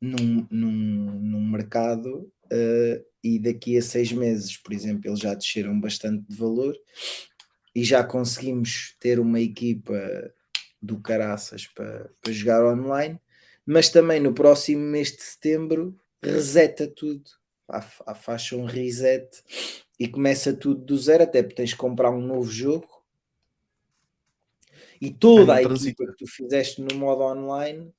[0.00, 5.78] num, num, num mercado uh, e daqui a seis meses, por exemplo, eles já desceram
[5.80, 6.76] bastante de valor
[7.74, 9.98] e já conseguimos ter uma equipa
[10.80, 13.18] do caraças para, para jogar online,
[13.64, 17.24] mas também no próximo mês de setembro reseta tudo,
[17.68, 19.26] a faixa um reset
[19.98, 22.93] e começa tudo do zero, até porque tens de comprar um novo jogo
[25.04, 27.92] e toda a equipa que tu fizeste no modo online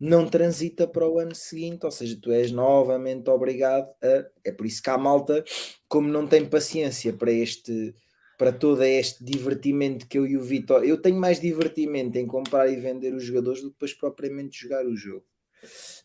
[0.00, 4.26] não transita para o ano seguinte, ou seja, tu és novamente obrigado a.
[4.44, 5.44] É por isso que a malta,
[5.88, 7.94] como não tem paciência para este
[8.36, 10.84] para todo este divertimento que eu e o Vitor.
[10.84, 14.84] Eu tenho mais divertimento em comprar e vender os jogadores do que depois propriamente jogar
[14.84, 15.24] o jogo.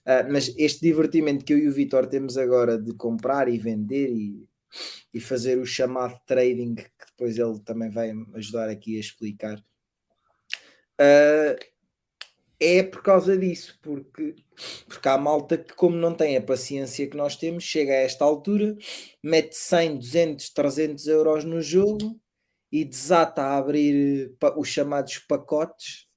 [0.05, 4.12] Uh, mas este divertimento que eu e o Vitor temos agora de comprar e vender
[4.12, 4.47] e,
[5.13, 9.62] e fazer o chamado trading, que depois ele também vai ajudar aqui a explicar,
[10.99, 11.69] uh,
[12.59, 14.35] é por causa disso, porque,
[14.88, 18.25] porque há malta que, como não tem a paciência que nós temos, chega a esta
[18.25, 18.77] altura,
[19.23, 22.19] mete 100, 200, 300 euros no jogo
[22.71, 26.07] e desata a abrir os chamados pacotes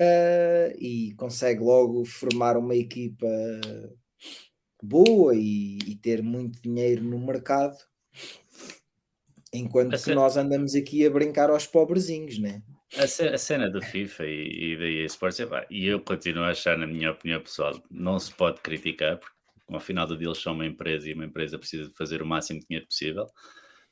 [0.00, 3.28] uh, e consegue logo formar uma equipa
[4.82, 7.76] boa e, e ter muito dinheiro no mercado.
[9.52, 12.62] Enquanto que nós andamos aqui a brincar aos pobrezinhos, né?
[12.96, 16.44] A, ce- a cena do FIFA e, e da EA Sports, epá, e eu continuo
[16.44, 19.34] a achar, na minha opinião pessoal, não se pode criticar, porque
[19.68, 22.26] ao final do dia eles são uma empresa e uma empresa precisa de fazer o
[22.26, 23.26] máximo de dinheiro possível.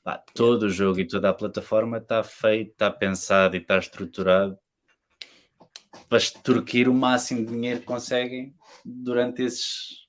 [0.03, 4.59] Pá, todo o jogo e toda a plataforma está feito, está pensado e está estruturado
[6.09, 8.55] para extorquir o máximo de dinheiro que conseguem
[8.85, 10.07] durante esses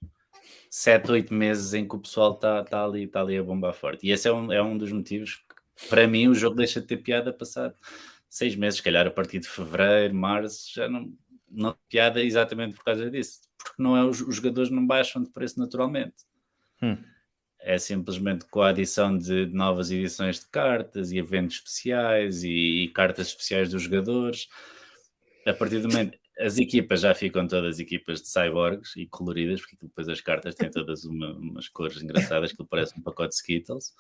[0.70, 4.06] 7, 8 meses em que o pessoal está tá ali, tá ali a bombar forte.
[4.06, 6.88] E esse é um, é um dos motivos que, para mim, o jogo deixa de
[6.88, 7.74] ter piada passado
[8.30, 11.12] seis meses, se calhar a partir de fevereiro, março, já não,
[11.50, 15.30] não piada exatamente por causa disso, porque não é os, os jogadores não baixam de
[15.32, 16.16] preço naturalmente.
[16.82, 16.98] Hum.
[17.60, 22.88] É simplesmente com a adição de novas edições de cartas e eventos especiais e, e
[22.90, 24.48] cartas especiais dos jogadores.
[25.46, 29.78] A partir do momento as equipas já ficam todas equipas de cyborgs e coloridas, porque
[29.82, 33.94] depois as cartas têm todas uma, umas cores engraçadas que parece um pacote de Skittles.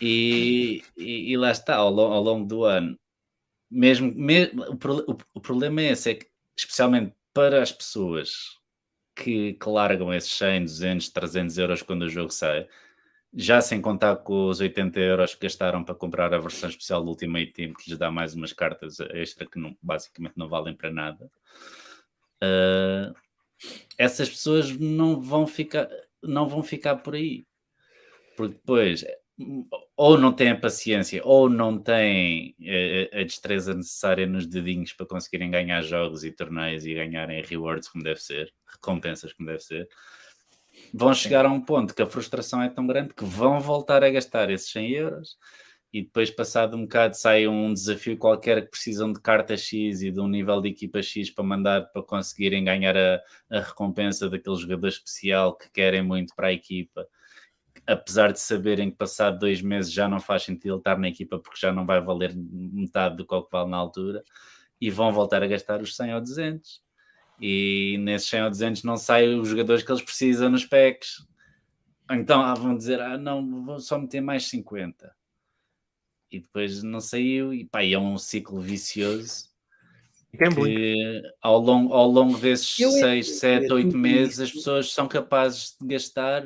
[0.00, 2.96] E, e, e lá está, ao, ao longo do ano,
[3.72, 4.12] mesmo,
[4.68, 8.58] o, o- o problema é esse, é que, especialmente para as pessoas
[9.16, 12.68] que, que largam esses 100, 200, 300 euros quando o jogo sai,
[13.34, 17.10] já sem contar com os 80 euros que gastaram para comprar a versão especial do
[17.10, 20.90] Ultimate Team, que lhes dá mais umas cartas extra que não, basicamente não valem para
[20.92, 21.30] nada.
[22.40, 23.12] ah,
[23.98, 25.88] essas pessoas não vão ficar,
[26.22, 27.46] não vão ficar por aí.
[28.36, 29.04] Porque depois
[29.96, 35.06] ou não têm a paciência ou não têm eh, a destreza necessária nos dedinhos para
[35.06, 39.88] conseguirem ganhar jogos e torneios e ganharem rewards como deve ser, recompensas como deve ser,
[40.92, 44.10] vão chegar a um ponto que a frustração é tão grande que vão voltar a
[44.10, 45.36] gastar esses 100 euros
[45.92, 50.10] e depois, passado um bocado, sai um desafio qualquer que precisam de carta X e
[50.10, 54.56] de um nível de equipa X para mandar para conseguirem ganhar a, a recompensa daquele
[54.56, 57.06] jogador especial que querem muito para a equipa
[57.86, 61.38] apesar de saberem que passado dois meses já não faz sentido ele estar na equipa
[61.38, 64.22] porque já não vai valer metade do que vale na altura
[64.80, 66.82] e vão voltar a gastar os 100 ou 200
[67.40, 71.26] e nesses 100 ou 200 não saem os jogadores que eles precisam nos packs.
[72.10, 75.12] Então ah, vão dizer, ah não, vou só meter mais 50
[76.30, 79.50] e depois não saiu e pá, e é um ciclo vicioso
[80.34, 80.64] Gambling.
[80.64, 84.50] que ao longo, ao longo desses Eu 6, entendo, 7, é 8 tudo meses as
[84.50, 86.42] pessoas são capazes de gastar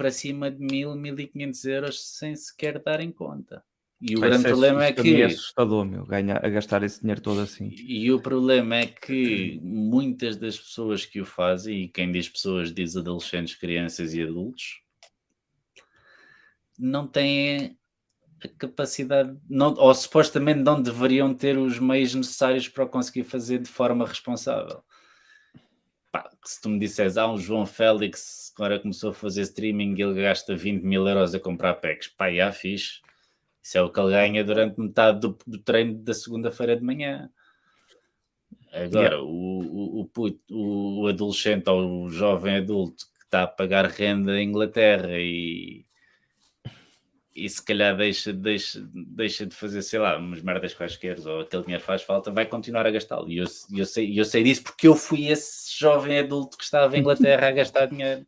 [0.00, 3.62] para cima de 1000, 1500 euros sem sequer darem conta.
[4.00, 7.20] E o grande isso problema é que é assustador, meu, ganhar, a gastar esse dinheiro
[7.20, 7.68] todo assim.
[7.68, 12.72] e o problema é que muitas das pessoas que o fazem, e quem diz pessoas
[12.72, 14.80] diz adolescentes, crianças e adultos,
[16.78, 17.76] não têm
[18.42, 23.58] a capacidade, não, ou supostamente não deveriam ter os meios necessários para o conseguir fazer
[23.58, 24.82] de forma responsável.
[26.40, 30.02] Pá, se tu me disseres, ah, um João Félix agora começou a fazer streaming e
[30.02, 33.00] ele gasta 20 mil euros a comprar packs, pá, já fixe.
[33.62, 37.30] Isso é o que ele ganha durante metade do, do treino da segunda-feira de manhã.
[38.72, 43.86] Agora, o, o, o, puto- o adolescente ou o jovem adulto que está a pagar
[43.86, 45.84] renda em Inglaterra e,
[47.34, 51.64] e se calhar deixa, deixa, deixa de fazer, sei lá, umas merdas quaisquer ou aquele
[51.64, 53.28] dinheiro faz falta, vai continuar a gastá-lo.
[53.30, 56.64] E eu, eu, sei, e eu sei disso porque eu fui esse jovem adulto que
[56.64, 58.26] estava em Inglaterra a gastar dinheiro.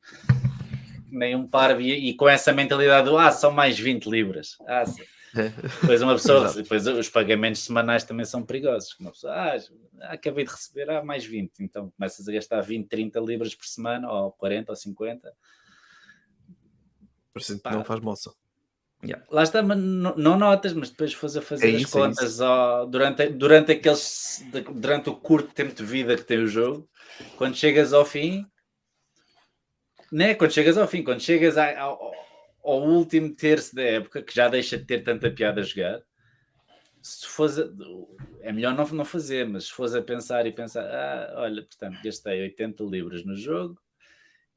[1.11, 4.57] Nem um parvo e, e com essa mentalidade do, ah, são mais 20 libras.
[4.67, 5.03] Ah, sim.
[5.81, 8.97] Depois uma pessoa, depois os pagamentos semanais também são perigosos.
[8.99, 9.57] Uma pessoa, ah,
[10.13, 11.61] acabei de receber, ah, mais 20.
[11.61, 15.33] Então começas a gastar 20, 30 libras por semana, ou 40 ou 50.
[17.35, 17.73] Parece que Pá.
[17.73, 18.33] não faz moça.
[19.31, 22.03] Lá está, mas não, não notas, mas depois fores a fazer É as isso, é
[22.03, 26.89] contas ó, durante, durante, aqueles, durante o curto tempo de vida que tem o jogo,
[27.37, 28.47] quando chegas ao fim,
[30.13, 30.35] né?
[30.35, 32.13] Quando chegas ao fim, quando chegas ao,
[32.63, 36.01] ao último terço da época, que já deixa de ter tanta piada a jogar,
[37.01, 37.69] se fores a-
[38.43, 41.99] é melhor não, não fazer, mas se fores a pensar e pensar, ah, olha, portanto,
[42.05, 43.82] gastei 80 libras no jogo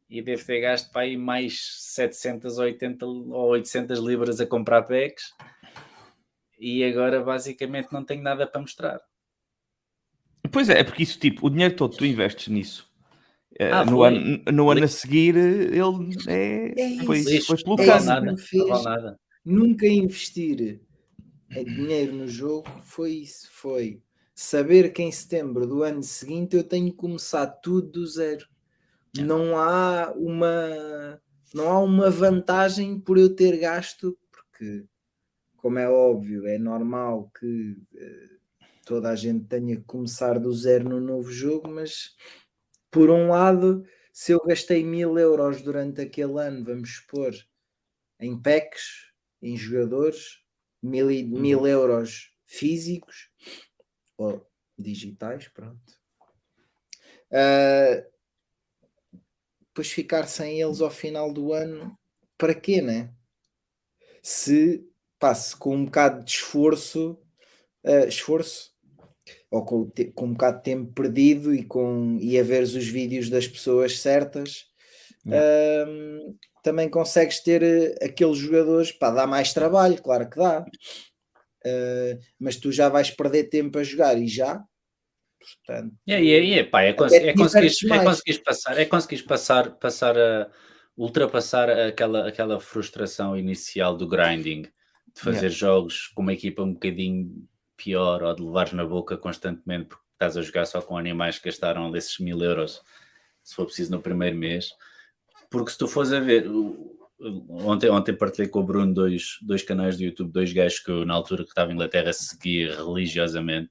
[0.10, 4.84] e devo ter gasto para aí mais 700 ou 80 ou 800 libras a comprar
[4.84, 5.34] packs
[6.60, 9.00] e agora basicamente não tenho nada para mostrar.
[10.52, 12.88] Pois é, é porque isso, tipo, o dinheiro todo tu investes nisso.
[13.60, 15.80] eh, Ah, no, ano, no ano a seguir, ele
[16.28, 17.48] é, É foi, isso.
[17.48, 19.20] foi pelo É nada, não nada.
[19.46, 20.82] nunca investir
[21.56, 24.02] em dinheiro no jogo foi isso, foi
[24.34, 28.46] saber que em setembro do ano seguinte eu tenho que começar tudo do zero.
[29.20, 31.22] Não há uma
[31.54, 34.86] não há uma vantagem por eu ter gasto, porque
[35.58, 38.30] como é óbvio, é normal que eh,
[38.86, 42.16] toda a gente tenha que começar do zero no novo jogo, mas
[42.92, 47.34] por um lado, se eu gastei mil euros durante aquele ano, vamos supor,
[48.20, 50.40] em packs, em jogadores,
[50.82, 53.30] mil, e- mil euros físicos
[54.18, 54.48] ou
[54.78, 56.00] digitais, pronto.
[57.32, 58.15] Uh,
[59.76, 61.98] depois ficar sem eles ao final do ano,
[62.38, 63.10] para quê, né?
[64.24, 64.82] Se
[65.20, 67.20] passe com um bocado de esforço,
[67.84, 68.74] uh, esforço,
[69.52, 73.30] ou com, com um bocado de tempo perdido e, com, e a ver os vídeos
[73.30, 74.66] das pessoas certas,
[75.28, 82.20] uh, também consegues ter uh, aqueles jogadores, para dar mais trabalho, claro que dá, uh,
[82.40, 84.64] mas tu já vais perder tempo a jogar e já.
[85.66, 89.72] Portanto, e aí, é, pá, é, cons é, conseguires, é conseguires passar, é conseguires passar,
[89.72, 90.50] passar a
[90.98, 95.56] ultrapassar aquela, aquela frustração inicial do grinding, de fazer yeah.
[95.56, 100.38] jogos com uma equipa um bocadinho pior ou de levares na boca constantemente porque estás
[100.38, 102.82] a jogar só com animais que gastaram desses mil euros,
[103.44, 104.70] se for preciso, no primeiro mês.
[105.50, 106.50] Porque se tu fores a ver,
[107.50, 111.06] ontem, ontem partilhei com o Bruno dois, dois canais do YouTube, dois gajos que eu,
[111.06, 113.70] na altura que estava em Inglaterra, seguia religiosamente,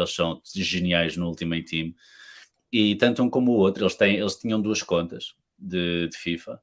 [0.00, 1.94] porque eles são geniais no Ultimate Team.
[2.72, 6.60] E tanto um como o outro, eles, têm, eles tinham duas contas de, de FIFA,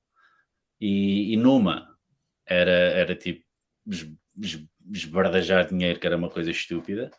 [0.80, 1.96] e, e numa
[2.46, 3.44] era, era tipo
[4.90, 7.12] esbardajar dinheiro, que era uma coisa estúpida,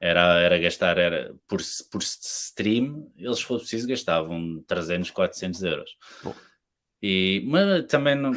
[0.00, 1.60] era, era gastar, era por,
[1.90, 5.96] por stream, eles, se fosse preciso, gastavam 300, 400 euros.
[7.02, 8.32] E, mas também não,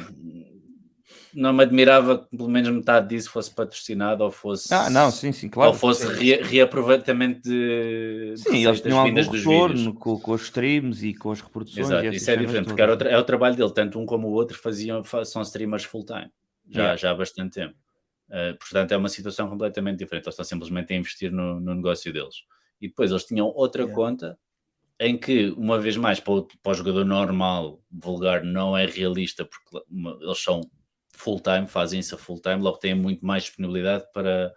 [1.34, 4.74] não me admirava que pelo menos metade disso fosse patrocinado ou fosse.
[4.74, 5.72] Ah, não, sim, sim, claro.
[5.72, 8.34] Ou fosse re, reaproveitamento de.
[8.38, 11.88] Sim, eles tinham algum retorno com, com os streams e com as reproduções.
[11.88, 14.58] Exato, isso é diferente, porque era é o trabalho dele, tanto um como o outro
[14.58, 16.32] faziam, são streamers full-time,
[16.70, 16.96] já, yeah.
[16.96, 17.76] já há bastante tempo.
[18.30, 20.26] Uh, portanto, é uma situação completamente diferente.
[20.26, 22.44] Eles estão simplesmente a investir no, no negócio deles.
[22.80, 23.96] E depois eles tinham outra yeah.
[23.96, 24.38] conta
[25.00, 29.46] em que, uma vez mais, para o, para o, jogador normal, vulgar, não é realista,
[29.46, 30.62] porque uma, eles são
[31.20, 34.54] full-time, fazem isso a full-time, logo têm muito mais disponibilidade para,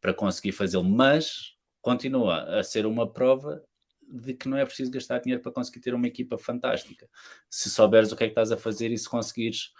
[0.00, 0.84] para conseguir fazê-lo.
[0.84, 3.62] Mas continua a ser uma prova
[4.08, 7.08] de que não é preciso gastar dinheiro para conseguir ter uma equipa fantástica.
[7.50, 9.72] Se souberes o que é que estás a fazer e se conseguires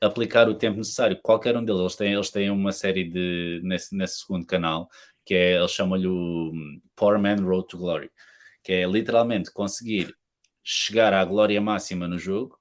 [0.00, 1.18] aplicar o tempo necessário.
[1.22, 4.88] Qualquer um deles, eles têm, eles têm uma série de, nesse, nesse segundo canal,
[5.24, 6.52] que é, eles chamam-lhe o
[6.94, 8.10] Poor Man Road to Glory,
[8.62, 10.14] que é literalmente conseguir
[10.62, 12.58] chegar à glória máxima no jogo,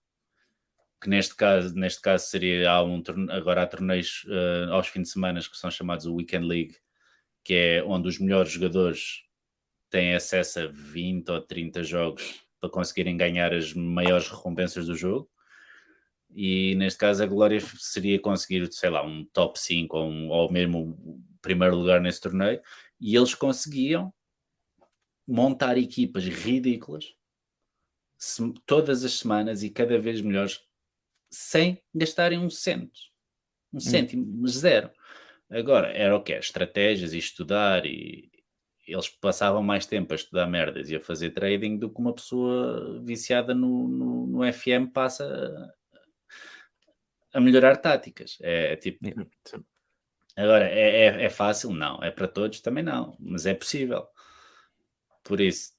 [1.03, 5.09] que neste caso, neste caso seria, há um, agora há torneios uh, aos fins de
[5.09, 6.77] semana que são chamados o Weekend League,
[7.43, 9.25] que é onde os melhores jogadores
[9.89, 15.29] têm acesso a 20 ou 30 jogos para conseguirem ganhar as maiores recompensas do jogo.
[16.33, 20.49] E neste caso a glória seria conseguir, sei lá, um top 5 ou, um, ou
[20.49, 22.61] mesmo primeiro lugar nesse torneio,
[22.97, 24.13] e eles conseguiam
[25.27, 27.13] montar equipas ridículas
[28.65, 30.61] todas as semanas e cada vez melhores
[31.33, 32.99] sem gastarem um cento,
[33.73, 33.79] um hum.
[33.79, 34.47] cêntimo, hum.
[34.47, 34.91] zero.
[35.49, 36.33] Agora, era o que?
[36.33, 38.31] Estratégias e estudar e
[38.87, 43.01] eles passavam mais tempo a estudar merdas e a fazer trading do que uma pessoa
[43.03, 45.73] viciada no, no, no FM passa
[47.33, 48.37] a melhorar táticas.
[48.41, 48.99] É, é tipo.
[50.35, 51.71] Agora, é, é, é, fácil?
[51.71, 52.03] Não.
[52.03, 52.59] É para todos?
[52.59, 53.15] Também não.
[53.19, 54.07] Mas é possível.
[55.23, 55.71] Por isso,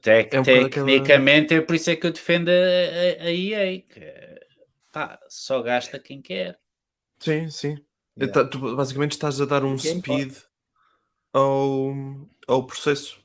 [0.00, 1.62] tec, é um tecnicamente, aquela...
[1.62, 3.80] é por isso é que eu defendo a, a, a EA.
[3.80, 4.31] Que,
[4.92, 6.58] pá, só gasta quem quer.
[7.18, 7.84] Sim, sim.
[8.18, 8.44] Yeah.
[8.44, 10.36] Tu basicamente estás a dar um quem speed
[11.32, 11.94] ao,
[12.46, 13.20] ao processo.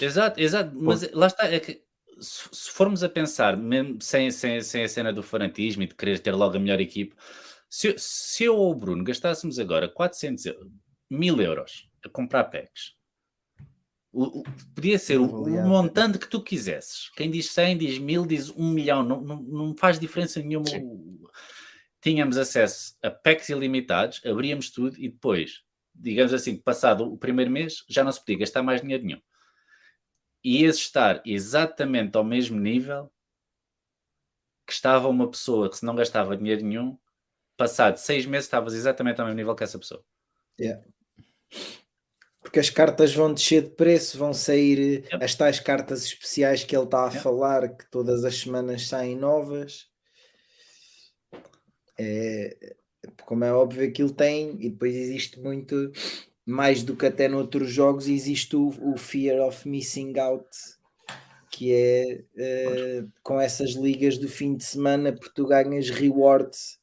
[0.00, 0.70] Exato, exato.
[0.74, 1.52] Mas lá está.
[1.52, 1.82] É que
[2.20, 6.20] se formos a pensar, mesmo sem, sem, sem a cena do fanatismo e de querer
[6.20, 7.16] ter logo a melhor equipe,
[7.68, 10.44] se, se eu ou o Bruno gastássemos agora 400
[11.08, 12.94] mil euros a comprar packs,
[14.12, 14.42] o, o,
[14.74, 17.10] podia ser o, o, montante que tu quisesses.
[17.16, 20.66] Quem diz 100, diz 1000, diz 1 milhão, não, não, não faz diferença nenhuma.
[20.66, 21.20] Sim.
[22.00, 25.62] Tínhamos acesso a packs ilimitados, abríamos tudo e depois,
[25.94, 29.20] digamos assim, passado o primeiro mês, já não se podia gastar mais dinheiro nenhum
[30.42, 33.12] ias estar exatamente ao mesmo nível
[34.66, 36.98] que estava uma pessoa que se não gastava dinheiro nenhum,
[37.56, 40.04] passado seis meses estavas exatamente ao mesmo nível que essa pessoa.
[40.58, 40.82] Yeah.
[42.42, 45.22] Porque as cartas vão descer de preço, vão sair yep.
[45.22, 47.22] as tais cartas especiais que ele está a yep.
[47.22, 49.88] falar, que todas as semanas saem novas.
[51.98, 52.74] É,
[53.26, 55.92] como é óbvio, aquilo tem, e depois existe muito
[56.46, 60.48] mais do que até noutros jogos, existe o, o fear of missing out,
[61.50, 66.78] que é uh, com essas ligas do fim de semana, porque tu ganhas rewards.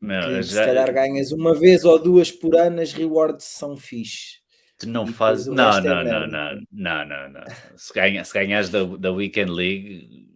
[0.00, 0.42] Não, que, já...
[0.42, 4.41] Se calhar ganhas uma vez ou duas por ano, as rewards são fixe.
[4.82, 5.46] Tu não fazes.
[5.46, 7.44] Não, não, é não, não, não, não, não,
[7.76, 10.28] Se, ganha, se ganhas da, da Weekend League,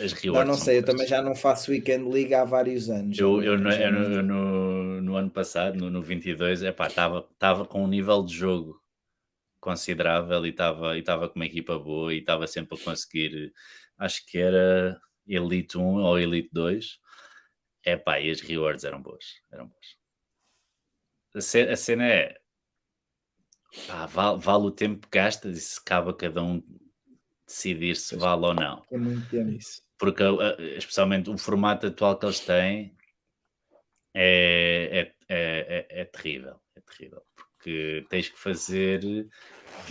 [0.00, 0.46] as rewards.
[0.46, 3.18] Não, não sei, eu também já não faço Weekend League há vários anos.
[3.18, 4.84] Eu, eu, no, eu, no, no, no
[5.14, 8.82] no ano passado, no, no 22, estava tava com um nível de jogo
[9.60, 13.52] considerável e estava e tava com uma equipa boa e estava sempre a conseguir,
[13.98, 16.98] acho que era Elite 1 ou Elite 2.
[17.86, 19.86] Epá, e as rewards eram boas, eram boas.
[21.34, 22.36] A cena, a cena é,
[23.86, 26.62] pá, vale, vale, o tempo que gastas e se cabe a cada um
[27.46, 28.82] decidir se vale ou não.
[28.90, 29.58] É muito tempo.
[29.98, 30.22] Porque,
[30.76, 32.94] especialmente, o formato atual que eles têm
[34.14, 36.56] é, é, é, é, é terrível.
[36.76, 37.22] É terrível.
[37.34, 39.00] Porque tens que fazer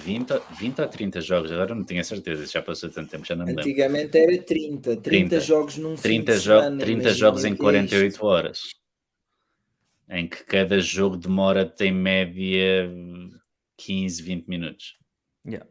[0.03, 3.45] 20, 20 ou 30 jogos, agora não tenho certeza, já passou tanto tempo, já não
[3.45, 3.63] me lembro.
[3.63, 8.25] Antigamente era 30, 30, 30 jogos num 30 jo semana, 30 jogos em 48 isto.
[8.25, 8.61] horas.
[10.09, 12.89] Em que cada jogo demora, tem média
[13.77, 14.97] 15, 20 minutos.
[15.45, 15.67] Yeah.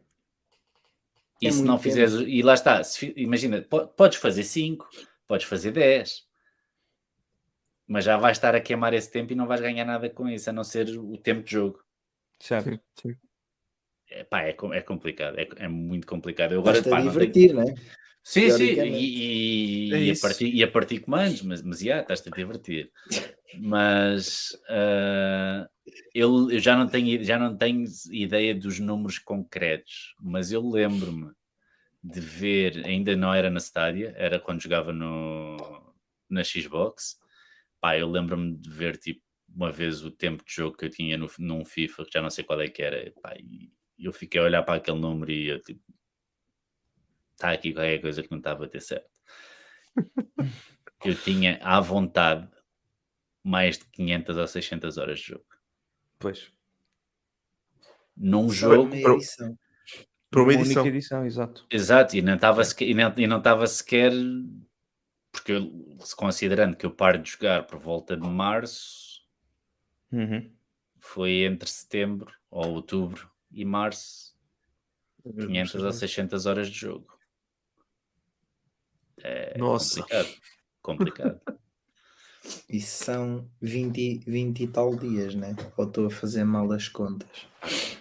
[1.41, 3.61] E é se não fizeres, e lá está, se, imagina,
[3.97, 4.87] podes fazer 5,
[5.27, 6.25] podes fazer 10,
[7.87, 10.49] mas já vais estar a queimar esse tempo e não vais ganhar nada com isso,
[10.49, 11.83] a não ser o tempo de jogo.
[12.39, 12.69] Certo.
[12.69, 13.15] Sim, sim.
[14.09, 16.53] É, pá, é, é complicado, é, é muito complicado.
[16.53, 17.75] Eu agora, pá, divertir, não, tenho...
[17.77, 17.81] é?
[18.23, 21.99] Sim, sim, e, e, é e, a partir, e a partir comandos, mas, mas já,
[21.99, 22.89] estás-te a divertir.
[23.59, 25.67] Mas uh,
[26.13, 31.31] eu, eu, já, não tenho, já não tenho ideia dos números concretos, mas eu lembro-me
[32.03, 35.93] de ver, ainda não era na Stadia, era quando jogava no,
[36.29, 37.17] na Xbox.
[37.79, 39.21] Pá, eu lembro-me de ver tipo
[39.55, 42.29] uma vez o tempo de jogo que eu tinha no, num FIFA, que já não
[42.29, 45.47] sei qual é que era, pá, e eu fiquei a olhar para aquele número e
[45.47, 45.81] eu tipo
[47.33, 49.09] está aqui qualquer coisa que não está a bater certo.
[51.05, 52.49] eu tinha à vontade
[53.43, 55.45] mais de 500 ou 600 horas de jogo.
[56.17, 56.51] Pois.
[58.15, 58.89] Num jogo.
[60.29, 60.87] Para uma edição.
[60.87, 61.25] edição.
[61.25, 61.65] exato.
[61.69, 64.11] Exato, e não estava sequer, e não, e não estava sequer
[65.33, 65.69] porque eu,
[66.15, 69.23] considerando que eu paro de jogar por volta de março,
[70.11, 70.49] uhum.
[70.99, 74.37] foi entre setembro ou outubro e março,
[75.23, 77.17] 500 ou 600 horas de jogo.
[79.17, 80.01] É Nossa.
[80.01, 80.29] complicado.
[80.81, 81.41] Complicado.
[82.69, 85.55] Isso são 20, 20 e tal dias, né?
[85.77, 87.47] Ou estou a fazer mal as contas?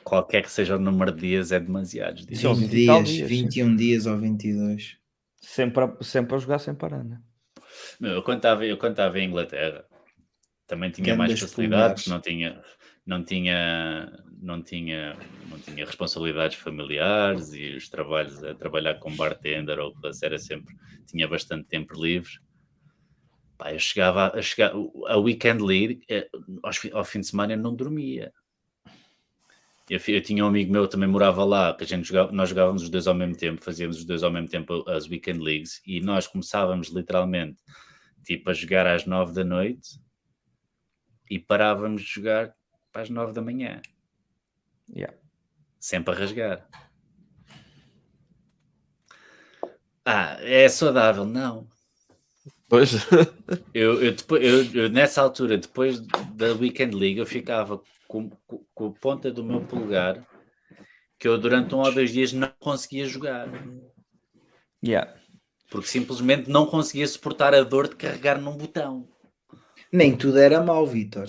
[0.03, 2.25] Qualquer que seja o número de dias é demasiado.
[2.27, 3.77] 20, 20 dias, dias, 21 sim.
[3.77, 4.97] dias ou 22.
[5.41, 7.21] Sempre a, sempre a jogar sem parar, né?
[8.01, 9.85] Meu, eu, quando estava, eu quando estava em Inglaterra
[10.67, 12.63] também tinha mais facilidade, porque não tinha,
[13.07, 15.17] não tinha, não tinha,
[15.51, 20.75] não tinha responsabilidades familiares e os trabalhos a trabalhar como bartender ou coisa era sempre,
[21.07, 22.31] tinha bastante tempo livre.
[23.63, 24.73] Pá, eu chegava a chegar,
[25.07, 26.29] a weekend league, eh,
[26.93, 28.33] ao fim de semana eu não dormia.
[29.89, 32.83] Eu, eu, tinha um amigo meu também morava lá, que a gente jogava, nós jogávamos
[32.83, 36.01] os dois ao mesmo tempo, fazíamos os dois ao mesmo tempo as weekend leagues e
[36.01, 37.63] nós começávamos literalmente
[38.25, 40.01] tipo a jogar às nove da noite
[41.31, 42.53] e parávamos de jogar
[42.91, 43.81] para as nove da manhã.
[44.93, 45.17] Yeah.
[45.79, 46.69] Sempre a rasgar.
[50.05, 51.25] Ah, é saudável?
[51.25, 51.72] Não.
[52.73, 52.93] Pois.
[53.75, 56.01] eu, eu, depois, eu, eu, nessa altura, depois
[56.33, 60.27] da Weekend League, eu ficava com, com, com, a ponta do meu polegar
[61.19, 63.47] que eu durante um ou dois dias não conseguia jogar.
[64.83, 65.15] Yeah.
[65.71, 69.07] Porque simplesmente não conseguia suportar a dor de carregar num botão.
[69.93, 71.29] Nem tudo era mau, Vitor.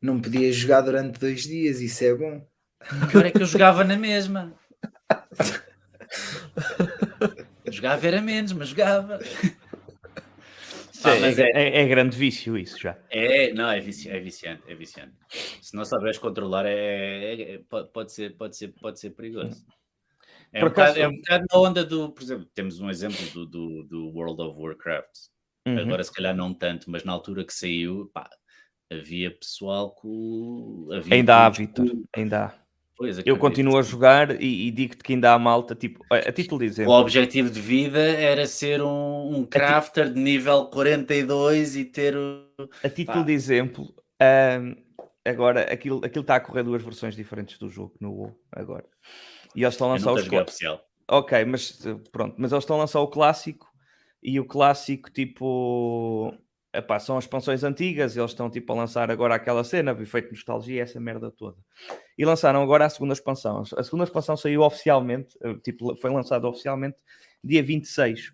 [0.00, 2.46] Não podia jogar durante dois dias, isso é bom.
[3.02, 4.54] O pior é que eu jogava na mesma.
[7.72, 9.18] jogava era menos, mas jogava.
[11.04, 12.96] Ah, é, é, é, grande vício isso já.
[13.10, 15.12] É, não, é, vici, é viciante, é viciante.
[15.60, 19.64] Se não souberes controlar, é, é, é pode, ser, pode, ser, pode ser perigoso.
[20.52, 23.46] É um, bocado, é um bocado na onda do, por exemplo, temos um exemplo do,
[23.46, 25.10] do, do World of Warcraft.
[25.66, 25.78] Uhum.
[25.78, 28.28] Agora, se calhar, não tanto, mas na altura que saiu, pá,
[28.92, 30.94] havia pessoal que.
[30.94, 32.61] Havia ainda há, Vitor, ainda há.
[33.02, 36.60] Pois, eu continuo a jogar e, e digo-te que ainda há malta, tipo, a, título
[36.60, 36.92] de exemplo.
[36.92, 42.14] O objetivo de vida era ser um, um crafter de nível 42 e ter.
[42.80, 43.92] A título de exemplo,
[44.22, 44.76] um,
[45.28, 48.84] agora aquilo, aquilo está a correr duas versões diferentes do jogo no WoW agora.
[49.56, 50.78] E eles estão a lançar os clássicos.
[51.10, 53.66] Ok, mas pronto, mas eles estão a lançar o clássico
[54.22, 56.32] e o clássico tipo
[56.72, 60.82] epá, são as expansões antigas, eles estão tipo a lançar agora aquela cena, efeito nostalgia,
[60.82, 61.56] essa merda toda.
[62.16, 63.62] E lançaram agora a segunda expansão.
[63.76, 66.96] A segunda expansão saiu oficialmente, eh, tipo, foi lançada oficialmente
[67.44, 68.32] dia 26.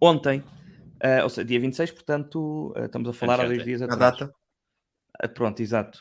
[0.00, 4.02] Ontem, uh, ou seja, dia 26, portanto, uh, estamos a falar há dois dias atrás.
[4.02, 4.34] A data?
[5.24, 6.00] Uh, pronto, exato.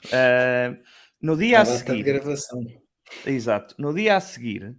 [1.22, 2.04] no dia a, a seguir.
[2.04, 2.66] gravação.
[3.26, 3.76] Exato.
[3.78, 4.76] No dia a seguir,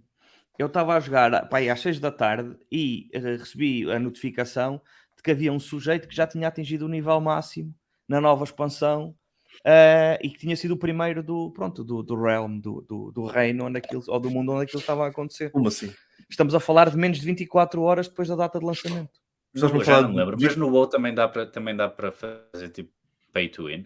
[0.59, 4.81] eu estava a jogar pá, às 6 da tarde e recebi a notificação de
[5.27, 7.75] que havia um sujeito que já tinha atingido o nível máximo
[8.07, 9.13] na nova expansão
[9.57, 13.25] uh, e que tinha sido o primeiro do, pronto, do, do realm, do, do, do,
[13.25, 15.49] reino onde aquilo, ou do mundo onde aquilo estava a acontecer.
[15.49, 15.93] Como assim?
[16.29, 19.19] Estamos a falar de menos de 24 horas depois da data de lançamento.
[19.53, 22.09] Não, já falar não me lembro, mas no WoW também dá para também dá para
[22.09, 22.93] fazer tipo
[23.33, 23.81] pay to win.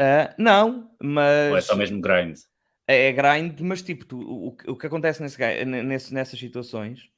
[0.00, 1.52] Uh, não, mas.
[1.52, 2.36] Ou é só mesmo grind?
[2.88, 7.11] É, é grind, mas tipo, tu, o, o que acontece nesse, nesse, nessas situações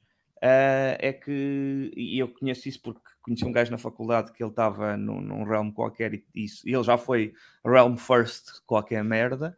[0.45, 1.91] uh, é que.
[1.95, 5.43] E eu conheço isso porque conheci um gajo na faculdade que ele estava num, num
[5.43, 7.33] realm qualquer e, isso, e ele já foi
[7.65, 9.57] realm first qualquer merda.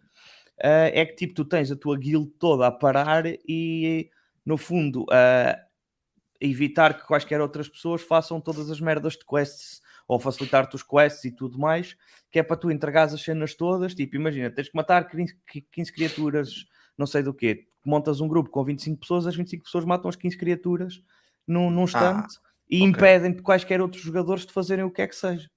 [0.57, 4.09] Uh, é que tipo, tu tens a tua guild toda a parar e
[4.43, 5.67] no fundo uh,
[6.39, 11.25] evitar que quaisquer outras pessoas façam todas as merdas de quests ou facilitar-te os quests
[11.25, 11.95] e tudo mais,
[12.31, 13.93] que é para tu entregares as cenas todas.
[13.93, 16.65] Tipo, imagina, tens que matar 15 criaturas,
[16.97, 17.67] não sei do quê.
[17.87, 21.01] Montas um grupo com 25 pessoas, as 25 pessoas matam as 15 criaturas
[21.47, 22.87] num, num instante ah, e okay.
[22.87, 25.49] impedem quaisquer outros jogadores de fazerem o que é que seja.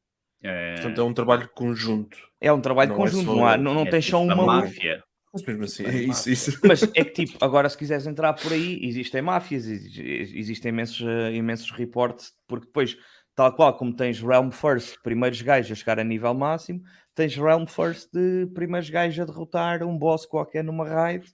[0.42, 0.74] É...
[0.74, 2.16] Portanto, é um trabalho conjunto.
[2.40, 3.36] É um trabalho não é conjunto, é só...
[3.36, 5.02] não, há, não, não é tens só tipo uma máfia.
[5.32, 6.60] Mas mesmo assim, é isso, isso.
[6.64, 11.30] Mas é que tipo, agora se quiseres entrar por aí, existem máfias, existem imensos, uh,
[11.32, 12.96] imensos reportes, porque depois,
[13.34, 16.82] tal qual como tens Realm First, primeiros gajos a chegar a nível máximo,
[17.14, 21.24] tens Realm First de primeiros gajos a derrotar um boss qualquer numa raid,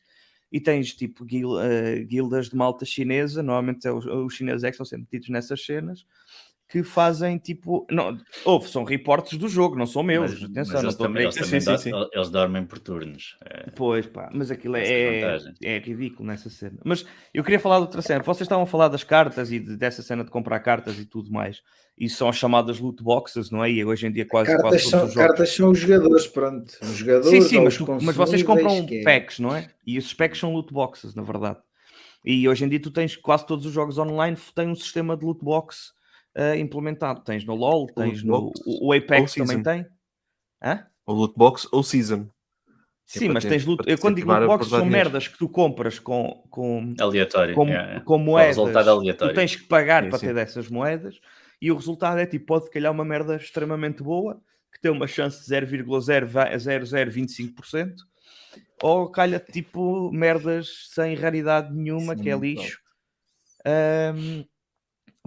[0.50, 4.68] e tens tipo guil, uh, guildas de malta chinesa, normalmente é os, os chineses é
[4.68, 6.06] que estão sempre metidos nessas cenas,
[6.68, 7.86] que fazem tipo.
[7.90, 10.32] Não, houve, são reportes do jogo, não são meus.
[10.32, 12.08] Mas, atenção, mas eles, também, eles, também sim, sim, sim.
[12.12, 13.36] eles dormem por turnos.
[13.44, 13.70] É...
[13.70, 16.78] Pois pá, mas aquilo é, é, é, ridículo nessa cena.
[16.84, 18.22] Mas eu queria falar de outra cena.
[18.22, 21.30] Vocês estavam a falar das cartas e de, dessa cena de comprar cartas e tudo
[21.30, 21.62] mais.
[21.96, 23.70] E são as chamadas loot boxes, não é?
[23.70, 24.50] E hoje em dia quase.
[24.50, 26.72] Cartas, quase são, cartas são os jogadores, pronto.
[26.82, 27.28] Os jogadores.
[27.28, 29.02] Sim, sim, mas, mas vocês compram é.
[29.02, 29.68] packs, não é?
[29.86, 31.58] E esses packs são loot boxes, na verdade.
[32.24, 35.24] E hoje em dia tu tens quase todos os jogos online, têm um sistema de
[35.24, 35.94] loot box
[36.36, 37.22] uh, implementado.
[37.22, 38.52] Tens no LoL, tens no.
[38.64, 39.86] O, Apex também tem.
[40.62, 40.86] Hã?
[41.06, 42.28] O lootbox ou Season.
[43.04, 43.88] Sim, é mas ter, tens loot.
[43.88, 48.18] Eu quando digo lootbox são merdas que tu compras com, com, aleatório, com, é, com
[48.18, 48.56] moedas.
[48.56, 49.32] resultado aleatório.
[49.32, 50.26] Tu tens que pagar sim, para sim.
[50.26, 51.18] ter dessas moedas
[51.62, 55.48] e o resultado é tipo, pode calhar uma merda extremamente boa que tem uma chance
[55.48, 57.94] de 0,0025%
[58.82, 62.80] ou calha tipo merdas sem raridade nenhuma, sim, que é lixo.
[63.64, 64.44] Um,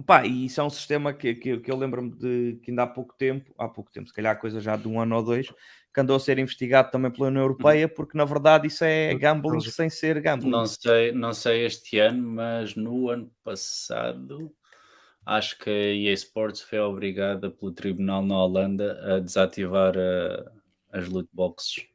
[0.06, 2.86] Pá, e isso é um sistema que, que, que eu lembro-me de que ainda há
[2.86, 5.48] pouco tempo, há pouco tempo, se calhar coisa já de um ano ou dois,
[5.92, 7.94] que andou a ser investigado também pela União Europeia, uhum.
[7.94, 10.50] porque na verdade isso é gambling sem ser gambling.
[10.50, 14.52] Não sei, não sei este ano, mas no ano passado
[15.26, 21.08] acho que a EA Sports foi obrigada pelo tribunal na Holanda a desativar a, as
[21.08, 21.86] loot boxes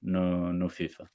[0.00, 1.08] no, no FIFA.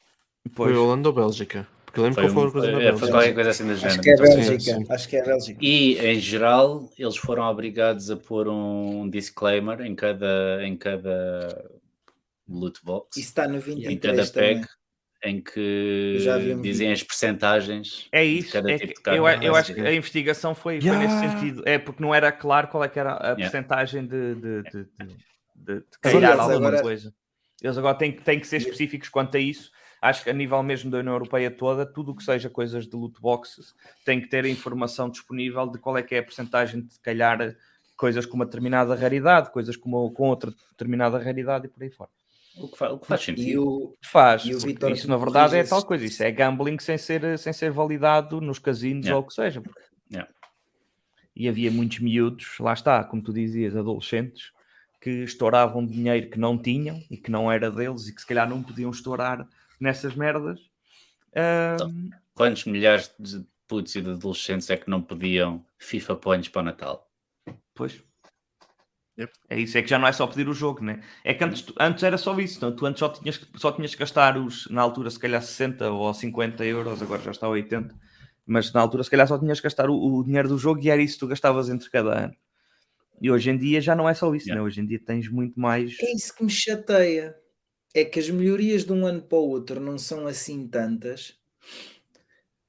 [0.54, 1.68] Foi Holanda ou Bélgica?
[1.92, 3.92] Porque eu lembro foi que foi, coisa é, foi qualquer coisa assim da género.
[3.92, 4.60] Acho que é Bélgica.
[4.60, 4.86] Sim, sim.
[4.90, 5.60] Acho que é Bélgica.
[5.62, 11.70] E em geral eles foram obrigados a pôr um disclaimer em cada, em cada
[12.48, 13.18] loot box.
[13.18, 14.68] Isso está no 23 em cada pack.
[15.24, 16.18] Em que
[16.64, 20.98] dizem as percentagens é isso, é tipo eu, eu, acho que a investigação foi, yeah.
[20.98, 23.38] foi, nesse sentido, é porque não era claro qual é que era a yeah.
[23.38, 24.88] percentagem de, de, de,
[25.56, 26.82] de, de calhar alguma agora...
[26.82, 27.14] coisa.
[27.62, 29.72] Eles agora têm, têm que ser específicos quanto a isso,
[30.02, 32.96] acho que a nível mesmo da União Europeia toda, tudo o que seja coisas de
[32.96, 36.82] loot boxes tem que ter a informação disponível de qual é que é a porcentagem
[36.82, 37.56] de calhar
[37.96, 41.92] coisas com uma determinada raridade, coisas com, uma, com outra determinada raridade e por aí
[41.92, 42.10] fora.
[42.58, 43.64] O que faz, o que faz sentido.
[43.64, 44.44] O, faz.
[44.44, 46.04] isso, na verdade, é tal coisa.
[46.04, 49.18] Isso é gambling sem ser, sem ser validado nos casinos yeah.
[49.18, 49.62] ou o que seja.
[50.12, 50.30] Yeah.
[51.36, 54.52] E havia muitos miúdos, lá está, como tu dizias, adolescentes,
[55.00, 58.50] que estouravam dinheiro que não tinham e que não era deles e que se calhar
[58.50, 59.48] não podiam estourar
[59.82, 60.60] nessas merdas.
[61.36, 62.10] Um...
[62.34, 66.66] Quantos milhares de putos e de adolescentes é que não pediam FIFA Points para o
[66.66, 67.12] Natal?
[67.74, 68.04] Pois.
[69.20, 69.34] Yep.
[69.50, 71.02] É isso, é que já não é só pedir o jogo, né?
[71.24, 72.76] É que antes, antes era só isso, não?
[72.76, 76.14] tu antes só tinhas, só tinhas que gastar os, na altura, se calhar 60 ou
[76.14, 77.94] 50 euros, agora já está a 80,
[78.46, 80.90] mas na altura, se calhar, só tinhas que gastar o, o dinheiro do jogo e
[80.90, 82.34] era isso que tu gastavas entre cada ano.
[83.22, 84.60] E hoje em dia já não é só isso, yeah.
[84.60, 84.66] né?
[84.66, 85.96] Hoje em dia tens muito mais.
[86.00, 87.36] É isso que me chateia
[87.94, 91.36] é que as melhorias de um ano para o outro não são assim tantas.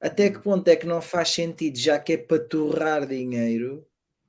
[0.01, 3.87] Até que ponto é que não faz sentido, já que é para torrar dinheiro,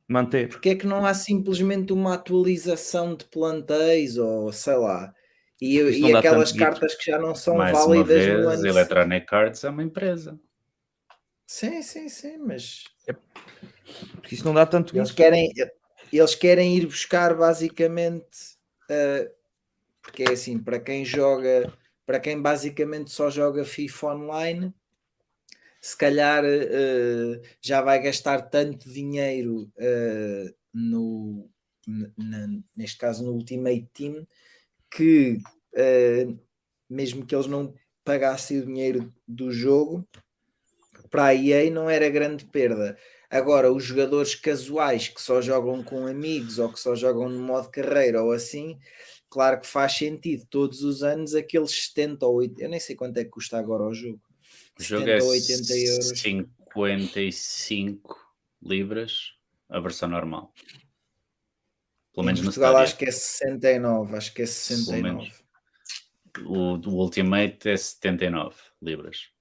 [0.08, 0.48] manter?
[0.48, 5.14] Porque é que não há simplesmente uma atualização de plantéis ou sei lá,
[5.60, 9.34] e, e aquelas cartas que já não são Mais válidas uma vez, no ano Electronic
[9.34, 10.40] Arts é uma empresa.
[11.48, 13.16] Sim, sim, sim, mas é
[14.12, 14.96] porque isso não dá tanto.
[14.96, 15.52] Eles querem,
[16.12, 18.58] eles querem ir buscar basicamente.
[18.90, 19.43] Uh,
[20.14, 21.74] porque é assim, para quem joga,
[22.06, 24.74] para quem basicamente só joga FIFA online,
[25.82, 31.50] se calhar uh, já vai gastar tanto dinheiro uh, no,
[32.16, 34.28] na, neste caso no Ultimate Team,
[34.92, 35.40] que
[35.74, 36.40] uh,
[36.88, 37.74] mesmo que eles não
[38.06, 40.08] pagassem o dinheiro do jogo,
[41.10, 42.96] para a EA não era grande perda.
[43.32, 47.72] Agora, os jogadores casuais que só jogam com amigos ou que só jogam no modo
[47.72, 48.78] carreira ou assim,
[49.34, 53.18] claro que faz sentido todos os anos aqueles 70 ou 80, eu nem sei quanto
[53.18, 54.22] é que custa agora o jogo.
[54.80, 56.20] O jogo é 80 euros.
[56.20, 58.16] 55
[58.62, 59.34] libras
[59.68, 60.54] a versão normal.
[62.14, 65.32] Pelo menos em Portugal acho que é 69, acho que é 69.
[66.46, 69.32] O do Ultimate é 79 libras.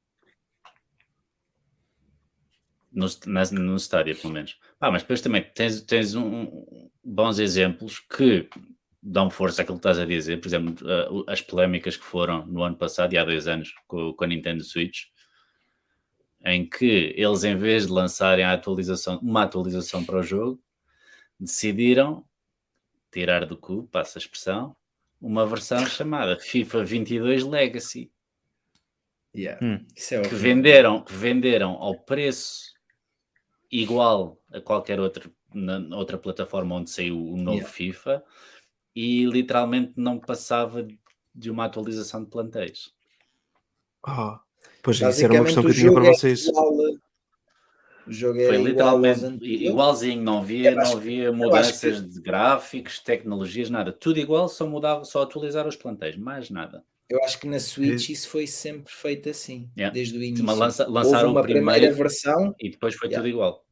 [2.91, 4.59] No, na, no estádio, pelo menos.
[4.81, 8.49] Ah, mas depois também tens, tens um, bons exemplos que
[9.03, 10.41] dão força àquilo que estás a dizer.
[10.41, 10.87] Por exemplo,
[11.27, 14.63] as polémicas que foram no ano passado e há dois anos com, com a Nintendo
[14.63, 15.07] Switch,
[16.45, 20.63] em que eles, em vez de lançarem a atualização, uma atualização para o jogo,
[21.39, 22.25] decidiram
[23.11, 24.77] tirar do cu, passa a expressão,
[25.21, 28.11] uma versão chamada FIFA 22 Legacy.
[29.35, 29.65] Yeah.
[29.65, 29.85] Hum.
[30.11, 32.73] É que, venderam, que venderam ao preço
[33.71, 37.73] igual a qualquer outra, na, outra plataforma onde saiu o novo yeah.
[37.73, 38.23] FIFA
[38.95, 40.87] e literalmente não passava
[41.35, 42.93] de uma atualização de plantéis.
[44.07, 44.37] Oh,
[44.83, 46.47] pois isso era uma questão que eu tinha para é vocês.
[46.47, 46.73] Igual,
[48.07, 52.09] o jogo é Foi literalmente igualzinho, não havia, não havia mudanças que...
[52.09, 53.93] de gráficos, tecnologias, nada.
[53.93, 56.85] Tudo igual, só mudava, só atualizar os plantéis, mais nada.
[57.09, 59.93] Eu acho que na Switch isso foi sempre feito assim, yeah.
[59.93, 60.45] desde o início.
[60.45, 63.23] Lança, lançaram uma primeira versão e depois foi yeah.
[63.23, 63.65] tudo igual.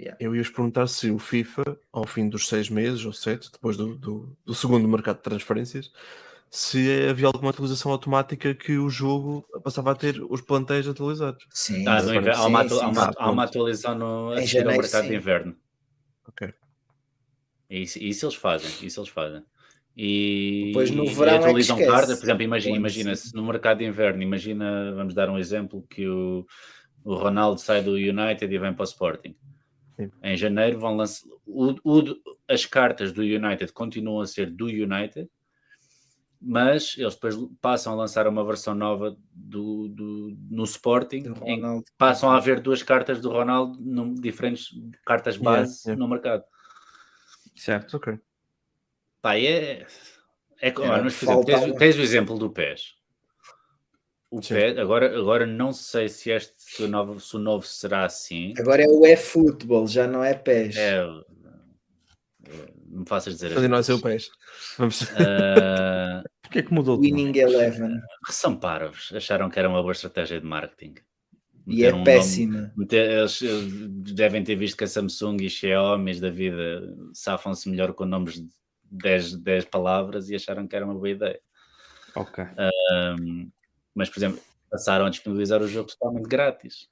[0.00, 0.16] Yeah.
[0.18, 3.94] Eu ia-vos perguntar se o FIFA, ao fim dos seis meses ou sete, depois do,
[3.96, 5.92] do, do segundo mercado de transferências,
[6.50, 11.46] se havia alguma atualização automática que o jogo passava a ter os plantéis atualizados.
[11.50, 15.10] Sim, ah, sim, há, uma, sim, há, uma, há uma atualização no janeiro, mercado sim.
[15.10, 15.56] de inverno.
[16.26, 16.54] Ok.
[17.68, 19.44] Isso, isso eles fazem, isso eles fazem.
[19.94, 23.78] E, Depois no verão e atualizam é cartas, por exemplo, imagina, imagina se no mercado
[23.78, 26.46] de inverno, imagina, vamos dar um exemplo, que o,
[27.04, 29.36] o Ronaldo sai do United e vem para o Sporting.
[30.00, 30.10] Sim.
[30.22, 32.02] Em janeiro vão lançar o, o,
[32.48, 35.28] as cartas do United continuam a ser do United,
[36.40, 42.30] mas eles depois passam a lançar uma versão nova do, do no Sporting, em passam
[42.30, 44.68] a haver duas cartas do Ronaldo, num, diferentes
[45.04, 46.00] cartas base yeah, yeah.
[46.00, 46.44] no mercado.
[47.54, 48.18] Certo, ok.
[49.20, 49.86] Pá, é.
[50.60, 52.94] é, é mas, exemplo, tens, tens, o exemplo do PES.
[54.30, 58.04] O PES, agora, agora não sei se este se o, novo, se o novo será
[58.04, 58.54] assim.
[58.58, 60.76] Agora é o e-football, já não é PES.
[60.76, 61.04] É,
[62.88, 63.52] não me faças dizer.
[63.54, 64.30] Mas não é seu PES.
[64.78, 65.02] Vamos.
[65.02, 67.00] Uh, Porquê é que mudou?
[67.00, 68.00] Winning Eleven.
[68.28, 69.12] São parvos.
[69.14, 70.94] Acharam que era uma boa estratégia de marketing.
[71.66, 72.72] E é um péssima.
[72.90, 78.04] eles, eles, devem ter visto que a Samsung e Xiaomi da vida safam-se melhor com
[78.04, 78.48] nomes de
[78.90, 81.40] 10, 10 palavras e acharam que era uma boa ideia.
[82.16, 82.44] Ok.
[83.18, 83.50] Um,
[84.00, 84.40] mas, por exemplo,
[84.70, 86.88] passaram a disponibilizar o jogo totalmente grátis.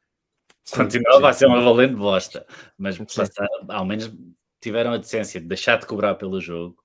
[0.71, 2.47] Continuava a ser uma valente bosta,
[2.77, 4.13] mas passaram, ao menos
[4.61, 6.77] tiveram a decência de deixar de cobrar pelo jogo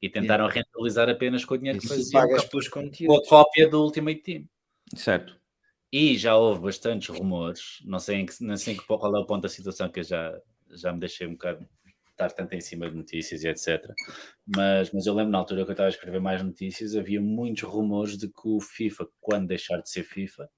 [0.00, 0.60] e tentaram yeah.
[0.60, 4.48] rentabilizar apenas com o dinheiro que faziam com a cópia do Ultimate Team.
[4.94, 5.36] Certo.
[5.92, 9.42] E já houve bastantes rumores, não sei, em que, não sei qual é o ponto
[9.42, 10.40] da situação que eu já,
[10.70, 11.68] já me deixei um bocado
[12.26, 13.92] estar tanto em cima de notícias e etc.
[14.46, 17.62] Mas, mas eu lembro na altura que eu estava a escrever mais notícias, havia muitos
[17.62, 20.48] rumores de que o FIFA, quando deixar de ser FIFA,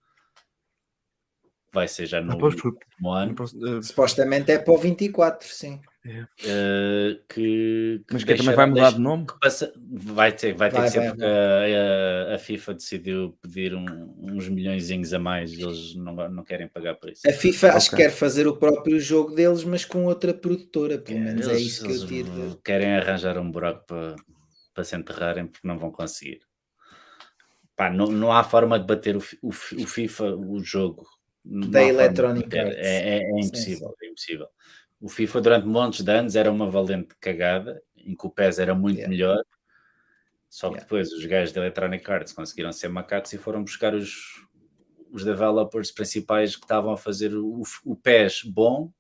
[1.73, 2.77] vai ser já no próximo
[3.11, 3.35] ano.
[3.35, 5.81] Eh, Supostamente é para o 24, sim.
[6.05, 9.25] Uh, que, que, Mas que também vai mudar de nome?
[9.41, 13.73] Passa, vai ter, vai ter vai, que ser vai, porque a, a, FIFA decidiu pedir
[13.73, 17.23] um, uns milhões a mais e eles não, não querem pagar por isso.
[17.29, 17.77] A FIFA okay.
[17.77, 21.53] acho que quer fazer o próprio jogo deles, mas com outra produtora, pelo menos é
[21.53, 22.61] eles, é isso que eu tiro.
[22.65, 24.17] Querem arranjar um buraco para,
[24.75, 26.41] para se enterrarem porque não vão conseguir.
[27.77, 31.07] Pá, não, não há forma de bater o, o, o FIFA, o jogo.
[31.45, 32.77] Da Electronic Arts.
[32.77, 34.07] É, é, é impossível, sim, sim.
[34.07, 34.47] é impossível.
[35.03, 38.73] O FIFA durante montes de anos era uma valente cagada, em que o PES era
[38.73, 39.11] muito yeah.
[39.11, 39.45] melhor.
[40.49, 40.85] Só que yeah.
[40.85, 44.47] depois os gajos da Electronic Arts conseguiram ser macacos e foram buscar os,
[45.11, 48.93] os developers principais que estavam a fazer o, o PES bom,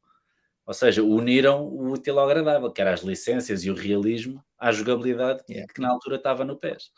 [0.66, 4.72] ou seja, uniram o útil ao agradável, que era as licenças e o realismo à
[4.72, 5.72] jogabilidade yeah.
[5.72, 6.90] que na altura estava no PES.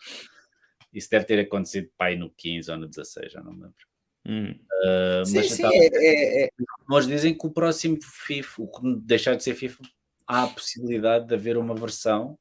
[0.94, 3.86] Isso deve ter acontecido pai no 15 ou no 16, já não me lembro.
[4.26, 4.58] Hum.
[4.84, 6.48] Uh, sim, mas, sim, é, é, é.
[6.86, 9.82] mas dizem que o próximo FIFA, o deixar de ser FIFA,
[10.26, 12.38] há a possibilidade de haver uma versão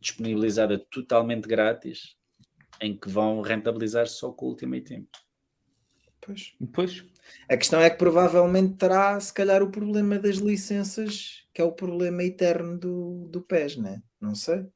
[0.00, 2.16] disponibilizada totalmente grátis
[2.80, 5.06] em que vão rentabilizar só com o Ultimate Team.
[6.20, 6.52] Pois.
[6.72, 7.04] Pois.
[7.48, 11.72] A questão é que provavelmente terá, se calhar, o problema das licenças, que é o
[11.72, 14.02] problema eterno do, do PES, né?
[14.20, 14.66] Não sei.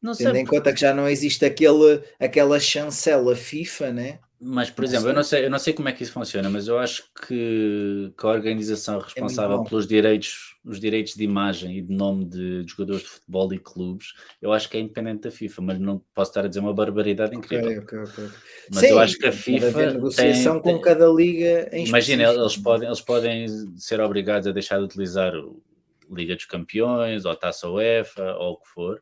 [0.00, 0.26] Não sei.
[0.26, 4.20] Tendo em conta que já não existe aquele, aquela chancela FIFA, né?
[4.44, 6.66] Mas, por exemplo, eu não, sei, eu não sei como é que isso funciona, mas
[6.66, 9.64] eu acho que, que a organização responsável mau.
[9.64, 13.58] pelos direitos, os direitos de imagem e de nome de, de jogadores de futebol e
[13.60, 16.74] clubes, eu acho que é independente da FIFA, mas não posso estar a dizer uma
[16.74, 17.70] barbaridade incrível.
[17.70, 18.24] Ok, ok, ok.
[18.72, 22.42] Mas eu acho que a FIFA negociação tem- com cada liga em Imagina, específico.
[22.42, 25.62] eles podem, eles podem ser obrigados a deixar de utilizar o
[26.10, 28.96] Liga dos Campeões, ou Taça UEFA, ou o que for,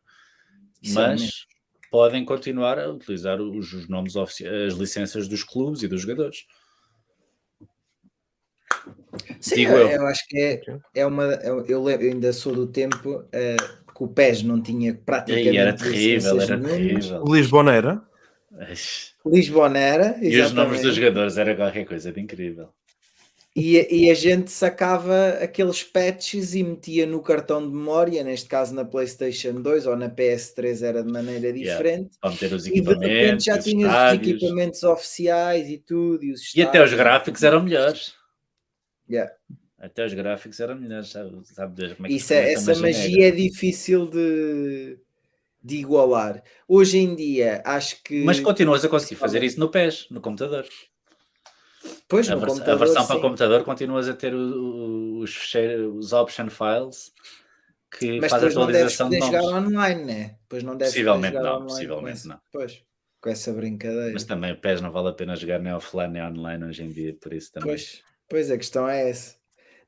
[0.84, 1.46] é mas
[1.90, 6.46] podem continuar a utilizar os, os nomes oficiais, as licenças dos clubes e dos jogadores.
[9.40, 10.06] Sim, Digo eu, eu.
[10.06, 10.62] acho que é,
[10.94, 11.24] é uma.
[11.24, 15.50] Eu, eu ainda sou do tempo eh, que o PES não tinha praticamente.
[15.50, 17.22] E era terrível, era terrível.
[17.22, 18.02] O Lisbona era?
[19.24, 22.68] Lisbonera, E os nomes dos jogadores era qualquer coisa de incrível.
[23.56, 28.72] E, e a gente sacava aqueles patches e metia no cartão de memória, neste caso
[28.72, 31.72] na PlayStation 2 ou na PS3 era de maneira Yeah.
[31.72, 32.16] diferente.
[32.20, 36.24] Para meter os E de repente equipamentos, já tinhas os equipamentos oficiais e tudo.
[36.24, 38.14] E, E até os gráficos eram melhores.
[39.10, 39.32] Yeah.
[39.80, 42.74] Até os gráficos eram melhores, sabe, sabe Deus como é que Isso é- a essa
[42.76, 44.96] magia é difícil de,
[45.60, 46.40] de igualar.
[46.68, 48.22] Hoje em dia, acho que.
[48.22, 50.64] Mas continuas a conseguir fazer isso no PES, no computador.
[52.10, 53.22] Pois, A, vers- a versão para sim.
[53.22, 57.12] computador continuas a ter o- o- os, fecheiros, os option files
[57.98, 59.72] que Mas faz a depois não deves atualização de poder jogar nomes.
[59.72, 60.36] online, né?
[60.48, 62.40] Pois não deves poder Possivelmente não, online possivelmente não.
[62.52, 62.82] Pois,
[63.20, 64.12] com essa brincadeira.
[64.12, 66.90] Mas também o PES não vale a pena jogar nem offline nem online hoje em
[66.92, 67.68] dia, por isso também.
[67.70, 69.36] Pois, pois a questão é essa.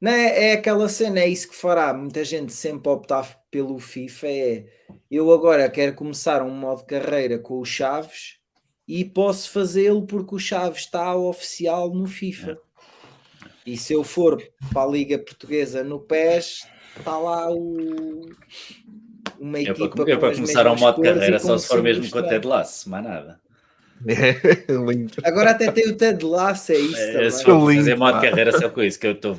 [0.01, 4.27] Não, é, é aquela cena, é isso que fará muita gente sempre optar pelo FIFA.
[4.29, 4.67] É
[5.11, 8.39] eu agora quero começar um modo carreira com o Chaves
[8.87, 12.59] e posso fazê-lo porque o Chaves está oficial no FIFA.
[13.65, 16.67] E se eu for para a Liga Portuguesa no PES,
[16.99, 18.27] está lá o,
[19.39, 21.57] uma Eu equipa para, eu com para as começar um modo cores e carreira só
[21.59, 22.29] se for mesmo com o.
[22.29, 23.41] Ted Lasso, mais nada.
[24.07, 25.13] É, lindo.
[25.23, 27.31] Agora até tem o Ted Lasso, é isso É, também.
[27.31, 28.21] se for lindo, fazer modo pá.
[28.21, 29.37] carreira só com isso, que eu estou.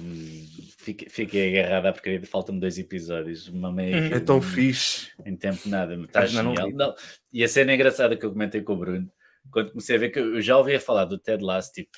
[0.78, 3.50] Fiquei, fiquei agarrado à porcaria, faltam-me dois episódios.
[3.50, 5.10] Mamei É aquilo tão fixe.
[5.26, 6.68] em tempo nada, está Ainda não genial.
[6.70, 6.74] vi.
[6.76, 6.96] Não,
[7.32, 9.10] E a cena engraçada que eu comentei com o Bruno,
[9.54, 11.91] quando comecei a ver que eu já ouvia falar do Ted Lasso, tipo,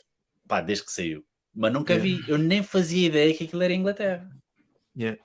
[0.48, 1.98] pá, desde que saiu, mas nunca É.
[1.98, 4.30] vi, eu nem fazia ideia que aquilo era Inglaterra.
[4.96, 5.20] Yeah.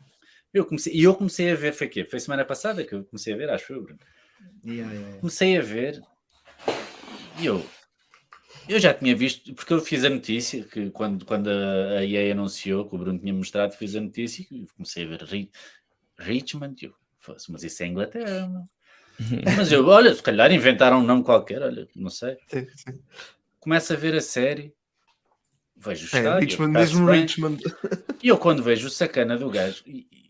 [0.54, 2.04] Eu comecei, e eu comecei a ver, foi quê?
[2.04, 4.00] Foi semana passada que eu comecei a ver, acho que foi, Bruno.
[4.64, 5.20] Yeah, yeah, yeah.
[5.20, 6.02] Comecei a ver
[7.40, 7.64] e eu,
[8.68, 12.88] eu já tinha visto, porque eu fiz a notícia, que quando, quando a EA anunciou,
[12.88, 15.50] que o Bruno tinha mostrado, fiz a notícia e comecei a ver Ri-
[16.18, 18.48] Richmond, e eu, "Fosse, mas isso é Inglaterra?
[19.56, 22.36] Mas eu, olha, se calhar inventaram um nome qualquer, olha, não sei.
[22.46, 23.02] Sim, sim.
[23.58, 24.74] Começo a ver a série,
[25.76, 27.20] vejo o É, estádio, Richmond, está-se mesmo bem.
[27.22, 27.62] Richmond.
[28.22, 29.82] E eu quando vejo o sacana do gajo,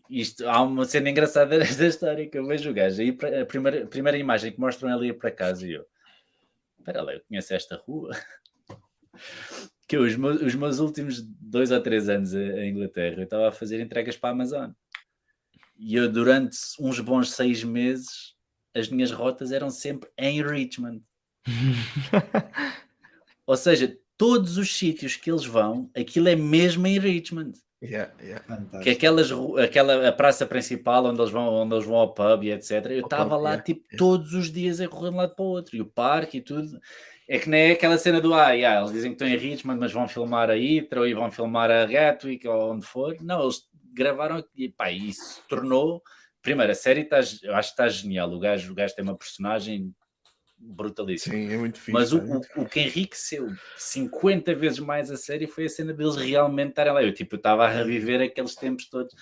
[0.09, 3.83] isto, há uma cena engraçada desta história que eu vejo o gajo, aí a primeira,
[3.83, 5.85] a primeira imagem que mostram ele ir para casa e eu,
[6.79, 8.11] espera lá, eu conheço esta rua.
[9.87, 13.49] Que eu, os, meus, os meus últimos dois ou três anos em Inglaterra, eu estava
[13.49, 14.71] a fazer entregas para a Amazon.
[15.77, 18.30] E eu durante uns bons seis meses,
[18.73, 21.03] as minhas rotas eram sempre em Richmond.
[23.45, 27.59] Ou seja, todos os sítios que eles vão, aquilo é mesmo em Richmond.
[27.83, 28.45] Yeah, yeah.
[28.45, 28.83] Fantástico.
[28.83, 29.31] Que aquelas,
[29.63, 32.85] aquela a praça principal onde eles vão, onde eles vão ao pub e etc.
[32.91, 33.97] Eu estava lá yeah, tipo yeah.
[33.97, 35.75] todos os dias a correr de um lado para o outro.
[35.75, 36.79] E o parque e tudo.
[37.27, 39.79] É que nem é aquela cena do ah, yeah, eles dizem que estão em Richmond,
[39.79, 43.15] mas vão filmar a Heathrow e vão filmar a Gatwick ou onde for.
[43.21, 43.63] Não, eles
[43.93, 46.03] gravaram e pá, isso se tornou.
[46.41, 48.31] Primeiro, a série está, eu acho que está genial.
[48.31, 49.93] O gajo, o gajo tem uma personagem
[50.57, 51.35] brutalíssima.
[51.35, 51.91] Sim, é muito fixe.
[51.91, 55.69] Mas o, é muito o, o que enriqueceu 50 vezes mais a série foi a
[55.69, 57.03] cena deles realmente estarem lá.
[57.03, 59.13] Eu tipo, estava a reviver aqueles tempos todos.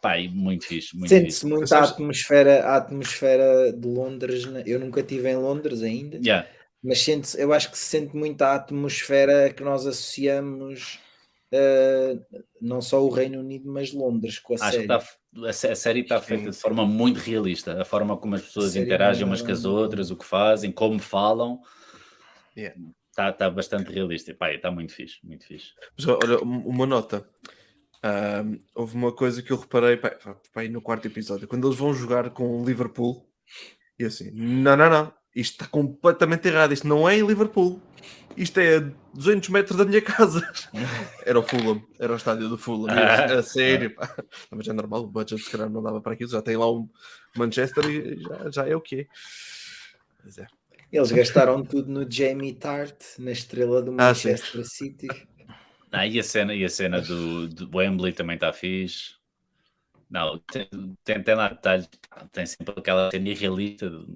[0.00, 4.44] Pai, muito fixe, muito Sente-se muito a atmosfera, a atmosfera de Londres.
[4.46, 4.64] né?
[4.66, 6.48] Eu nunca estive em Londres ainda, Yeah.
[6.82, 10.98] mas sente eu acho que se sente muito a atmosfera que nós associamos
[11.52, 12.18] eh,
[12.60, 14.82] não só o Reino Unido, mas Londres com a Acho que série.
[14.82, 17.80] está, a, a série está feita de forma muito realista.
[17.80, 20.72] A forma como as pessoas série interagem é umas com as outras, o que fazem,
[20.72, 21.60] como falam.
[22.56, 22.78] Yeah.
[23.10, 24.34] Está, está bastante realista.
[24.34, 25.72] Pai, está muito fixe, muito fixe.
[25.96, 27.28] Mas olha, um- uma nota.
[28.02, 30.10] Ahm, houve uma coisa que eu reparei pá,
[30.52, 33.28] pá, no quarto episódio, quando eles vão jogar com o Liverpool,
[33.98, 37.80] e assim, não, não, não, isto está completamente errado, isto não é em Liverpool,
[38.36, 40.40] isto é a 200 metros da minha casa.
[41.24, 44.12] Era o Fulham, era o estádio do Fulham, Ah, a sério, pá.
[44.50, 46.70] Não, mas é normal, o budget se calhar não dava para aquilo, já tem lá
[46.70, 46.88] um
[47.36, 49.06] Manchester e já, já é o é.
[50.24, 50.46] Mas é.
[50.92, 54.08] Eles gastaram tudo no Jamie Tart, na estrela do Ah.
[54.08, 55.08] Manchester City.
[55.90, 59.14] Ah, e a cena, e a cena do, do Wembley também está fixe.
[60.12, 60.68] Não, tem,
[61.02, 61.88] tem, tem lá detalhes,
[62.32, 64.06] tem sempre aquela cena irrealista de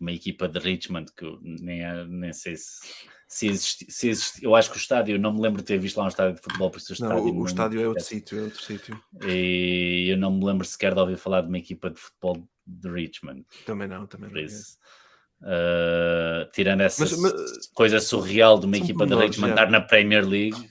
[0.00, 2.80] uma equipa de Richmond que eu nem, é- nem sei se,
[3.26, 6.04] se, existi, se Eu acho que o estádio, não me lembro de ter visto lá
[6.04, 7.24] um estádio de futebol, por isso o Não, estádio.
[7.24, 9.02] o, o não- estádio é outro sítio, é outro sítio.
[9.26, 12.88] E eu não me lembro sequer de ouvir falar de uma equipa de futebol de
[12.88, 14.40] Richmond, Também não, também não.
[15.42, 20.24] uh, tirando essa Mas- mas- coisa surreal de uma equipa de Richmond estar na Premier
[20.24, 20.70] League,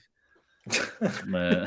[1.27, 1.65] mas,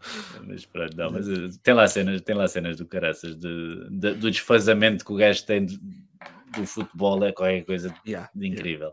[0.46, 4.14] mas pronto, não, mas uh, tem lá cenas, tem lá cenas do caraças de, de-
[4.14, 5.78] do desfazamento que o gajo tem do,
[6.54, 8.92] do futebol é qualquer coisa Yeah, de incrível.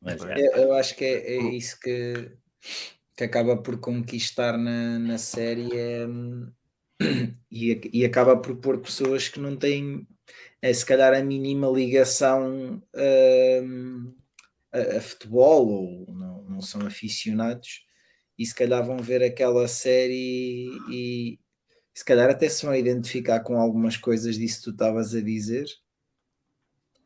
[0.00, 0.34] Mas, Bem.
[0.38, 0.62] é.
[0.62, 2.32] Eu, acho que é, é isso que,
[3.16, 6.06] que acaba por conquistar na, na série é,
[7.50, 10.06] e, e acaba por pôr pessoas que não têm
[10.60, 12.82] é, se calhar a mínima ligação
[13.62, 14.14] hum,
[14.72, 17.85] a, a futebol ou não, não são aficionados
[18.38, 21.38] e se calhar vão ver aquela série e,
[21.94, 25.66] se calhar até se vão identificar com algumas coisas disso que tu estavas a dizer.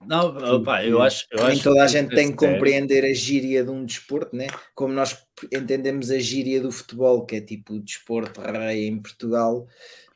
[0.05, 3.71] Não, opa, eu acho, eu acho toda a gente tem que compreender a gíria de
[3.71, 4.47] um desporto, né?
[4.75, 9.69] como nós entendemos a gíria do futebol, que é tipo o desporto rei em Portugal,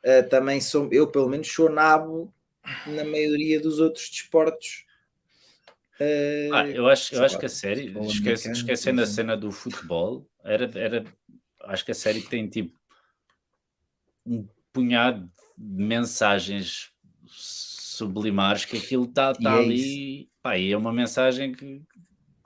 [0.03, 2.33] eh, também sou, eu pelo menos sou nabo
[2.87, 4.85] na maioria dos outros desportos.
[5.99, 10.27] Eh, Ah, eu acho, eu acho que a série, esquece, esquecendo a cena do futebol,
[10.45, 11.05] era, era,
[11.63, 12.79] acho que a série tem tipo
[14.25, 16.91] um punhado de mensagens
[17.27, 21.81] sublimares que aquilo está tá é ali, pá, e é uma mensagem que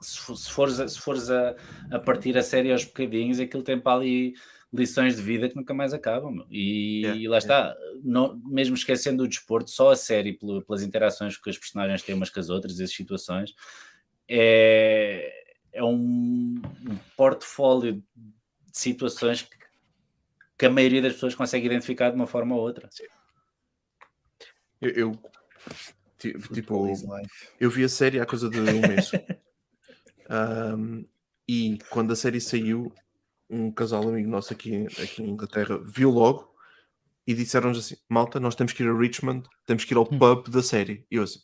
[0.00, 1.54] se, for- se fores, a, se fores a,
[1.90, 4.34] a partir a série aos bocadinhos, aquilo tem para ali
[4.72, 6.46] lições de vida que nunca mais acabam.
[6.48, 11.36] E, Yeah, e lá está, não, mesmo esquecendo o desporto, só a série, pelas interações
[11.36, 13.52] que as personagens têm umas com as outras, e as situações,
[14.28, 15.39] é,
[15.72, 19.56] é um, um portfólio de situações que,
[20.58, 22.88] que a maioria das pessoas consegue identificar de uma forma ou outra.
[24.80, 25.18] Eu, eu,
[26.18, 26.74] ti- tipo,
[27.58, 29.10] eu vi a série há coisa de um mês.
[30.28, 31.04] Ahm,
[31.48, 32.92] e quando a série saiu,
[33.48, 36.54] um casal amigo nosso aqui, aqui em Inglaterra viu logo
[37.26, 40.48] e disseram-nos assim: Malta, nós temos que ir a Richmond, temos que ir ao pub
[40.48, 41.04] da série.
[41.10, 41.40] E eu assim,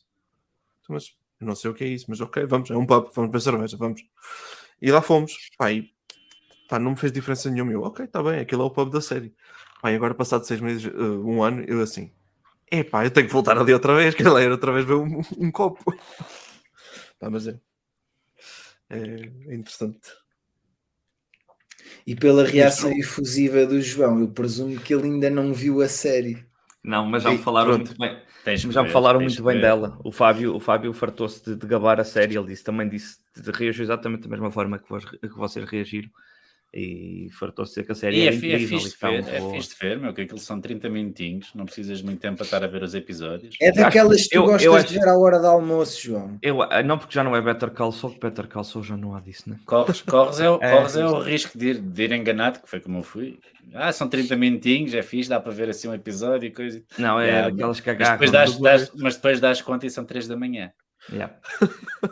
[0.80, 3.08] "Então, mas eu não sei o que é isso, mas ok, vamos, é um pub,
[3.14, 4.02] vamos beber cerveja, vamos.
[4.80, 5.90] E lá fomos, pá, e,
[6.68, 7.72] pá, não me fez diferença nenhuma.
[7.72, 9.34] Eu, ok, está bem, aquilo é o pub da série.
[9.82, 12.12] Pá, e agora, passado seis meses, eh, um ano, eu assim,
[12.70, 15.20] epá, eu tenho que voltar ali outra vez, que ela era outra vez ver um,
[15.38, 15.84] um copo.
[17.18, 17.58] Pá, mas é,
[18.90, 18.98] é,
[19.48, 20.12] é interessante.
[22.06, 26.44] E pela reação efusiva do João, eu presumo que ele ainda não viu a série.
[26.86, 27.86] Não, mas já me falaram pronto.
[27.88, 28.22] muito bem.
[28.44, 29.62] Tens Já me ver, falaram muito bem ver.
[29.62, 29.98] dela.
[30.04, 32.36] O Fábio, o Fábio fartou-se de, de gabar a série.
[32.36, 36.08] Ele disse também disse de reagiu exatamente da mesma forma que, vos- que vocês reagiram
[36.78, 38.78] e fartou-se dizer que a série E é, é incrível.
[38.80, 41.64] fixe e de ver, é fixe de ver, meu, que aquilo são 30 minutinhos, não
[41.64, 43.56] precisas muito tempo para estar a ver os episódios.
[43.60, 46.38] É daquelas que tu eu- eu gostas acho- de ver à hora do almoço, João.
[46.42, 48.96] Eu, ah, não, porque já não é Better Call Saul, que Better Call Saul já
[48.96, 49.56] não há disso, né?
[49.64, 51.14] Corres, corres, é, o- É, corres é fixe.
[51.14, 53.38] o risco de ir, de ir enganado, que foi como eu fui.
[53.74, 56.82] Ah, são 30 minutinhos, é fixe, dá para ver assim um episódio e coisa.
[56.98, 58.12] Não, é Yeah, daquelas que Mas agarram.
[58.14, 58.62] depois, dás, tudo.
[58.62, 60.70] dás- mas depois dás conta e são 3 da manhã.
[61.12, 61.34] Yeah.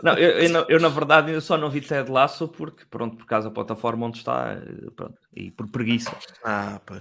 [0.03, 3.27] Não, eu, eu, eu, na verdade eu só não vi Ted Lasso porque, pronto, por
[3.27, 4.57] causa da plataforma onde está,
[4.95, 6.17] pronto, e por preguiça.
[6.45, 7.01] Ah, pois.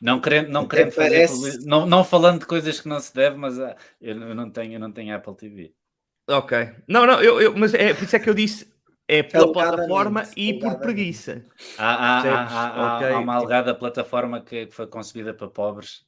[0.00, 2.98] Não querendo, não Até querendo fazer parece- publici- não, não falando de coisas que não
[3.00, 5.74] se deve, mas ah, eu, eu não tenho, eu não tenho Apple TV.
[6.28, 6.72] Ok.
[6.88, 8.72] Não, não, eu, eu- mas é por isso é que eu disse
[9.06, 11.44] é pela Alegadamente, plataforma e por preguiça.
[11.76, 12.52] Há, há, há, Percebes?
[12.52, 16.06] há- há- Ok, há uma alegada plataforma que foi concebida para pobres,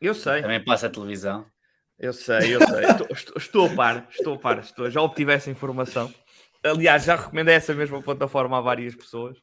[0.00, 1.44] Eu sei, também passa a televisão.
[1.98, 2.84] Eu sei, eu sei.
[2.84, 6.12] estou, estou, estou a par, estou a par, estou, já obtive essa informação.
[6.62, 9.36] Aliás, já recomendei essa mesma plataforma a várias pessoas.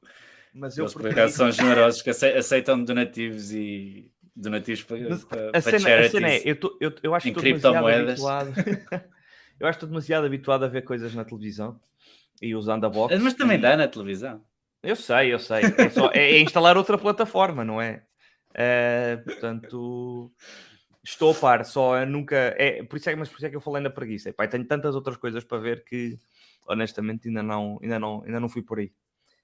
[0.54, 5.24] Mas eu Eles por acaso são generosos que ace- aceitam donativos e donativos para, Mas
[5.24, 7.44] para, a, para cena, a cena é, eu, tô- eu, eu acho que em estou
[7.44, 8.26] demasiado criptomoedas.
[8.26, 8.54] habituado.
[9.60, 11.80] eu acho que estou demasiado habituado a ver coisas na televisão
[12.42, 13.18] e usando a box.
[13.20, 14.44] Mas também e- dá na televisão.
[14.84, 15.62] Eu sei, eu sei.
[15.78, 18.04] É, só, é- é instalar outra plataforma, não é?
[18.54, 20.32] Eh, portanto,
[21.04, 22.36] estou a par, só nunca.
[22.58, 24.34] É, por isso é, mas por isso é que eu falei na preguiça.
[24.38, 26.20] Eu tenho tantas outras coisas para ver que
[26.68, 28.92] honestamente ainda não, ainda não, ainda não fui por aí.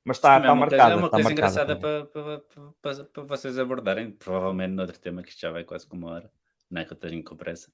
[0.04, 0.94] Mas está, Também é está uma coisa- marcada.
[0.94, 2.42] É uma está coisa marcada engraçada para para,
[2.82, 6.32] para, para, vocês abordarem, provavelmente noutro tema que isto já vai quase com uma hora,
[6.70, 7.72] não é que eu tenho com pressa,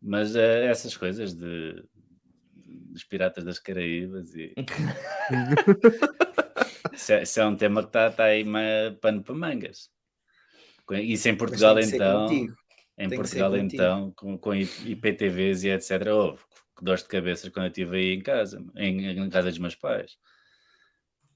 [0.00, 1.84] mas eh, essas coisas de
[2.64, 4.54] dos piratas das Caraíbas e
[6.92, 8.44] isso, é, isso é um tema que está tá aí
[9.00, 9.90] pano para mangas.
[10.92, 12.28] Isso em Portugal então.
[12.28, 12.54] contigo.
[12.96, 16.06] Em Tem Portugal, então, com, com IPTVs e etc.
[16.12, 16.42] Houve
[16.76, 19.74] que dores de cabeças quando eu estive aí em casa, em, em casa dos meus
[19.74, 20.16] pais.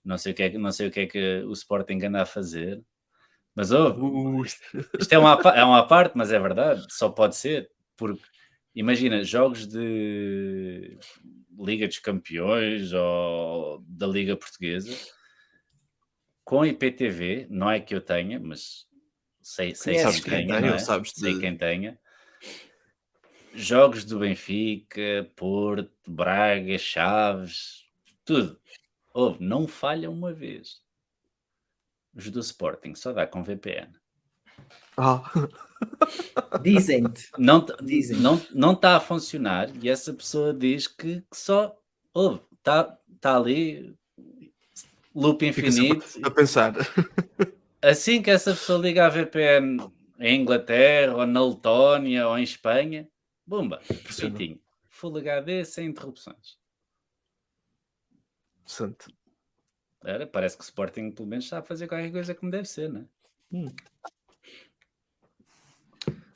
[0.05, 2.23] Não sei o que é, que- não sei o que, é que o Sporting anda
[2.23, 2.83] a fazer,
[3.55, 4.01] mas houve.
[5.01, 8.23] Isto é uma, é uma parte, mas é verdade, só pode ser, porque
[8.75, 10.97] imagina, jogos de
[11.59, 14.97] Liga dos Campeões ou da Liga Portuguesa
[16.45, 18.88] com IPTV, não é que eu tenha, mas
[19.49, 20.79] sei, sei Conheces quem quem tenha, tem, não é?
[20.79, 21.99] sabes sei de- quem tenha.
[23.55, 27.85] Jogos do Benfica, Porto, Braga, Chaves,
[28.25, 28.61] tudo.
[29.13, 30.81] Houve, não falha uma vez.
[32.15, 33.91] Os do Sporting só dá com VPN.
[34.97, 35.23] Ah,
[36.63, 37.31] Dizem-te.
[37.39, 38.19] não Dizem.
[38.19, 41.77] não não está a funcionar e essa pessoa diz que, que só
[42.13, 43.95] ouve, está tá ali
[45.15, 46.05] loop infinito.
[46.23, 46.75] a pensar.
[47.83, 49.79] Assim que essa pessoa liga a VPN
[50.19, 53.09] em Inglaterra ou na Letónia ou em Espanha,
[53.47, 54.61] bomba, perfeitinho.
[54.89, 56.59] Full HD sem interrupções.
[58.63, 59.15] Interessante.
[60.05, 62.89] Era, parece que o Sporting pelo menos está a fazer qualquer coisa como deve ser,
[62.91, 63.05] não é?
[63.51, 63.71] Deixa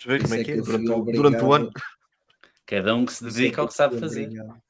[0.05, 1.73] eu ver como é que é é que fui durante, o- durante o ano.
[2.67, 4.25] Cada um que se é dedica ao que sabe fui fazer.
[4.27, 4.63] obrigado.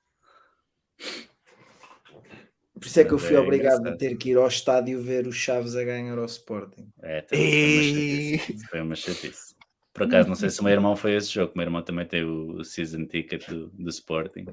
[2.82, 5.28] Por isso é que eu fui é obrigado a ter que ir ao estádio ver
[5.28, 6.88] os Chaves a ganhar ao Sporting.
[7.00, 8.38] É, também foi uma Ei.
[8.38, 8.66] chatice.
[8.66, 9.54] Foi uma chatice.
[9.94, 11.52] Por acaso, não sei se o meu irmão foi esse jogo.
[11.54, 14.46] O meu irmão também tem o, o season ticket do, do Sporting.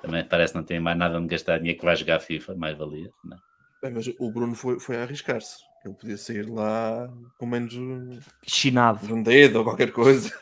[0.00, 2.78] Também parece que não tem mais nada onde gastar dinheiro que vai jogar FIFA, mais
[2.78, 3.10] valia.
[3.22, 3.36] Não.
[3.82, 5.56] Bem, mas o Bruno foi, foi a arriscar-se.
[5.84, 9.14] Ele podia sair lá com menos um Chinado.
[9.14, 10.32] um dedo ou qualquer coisa.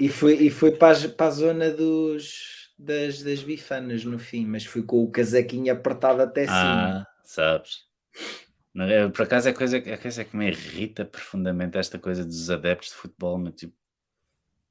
[0.00, 4.46] E foi, e foi para, a, para a zona dos, das, das bifanas no fim,
[4.46, 7.02] mas fui com o casaquinho apertado até cima.
[7.02, 7.84] Ah, sabes.
[8.76, 12.90] É, por acaso é coisa, é coisa que me irrita profundamente esta coisa dos adeptos
[12.90, 13.38] de futebol.
[13.38, 13.74] Mas, tipo,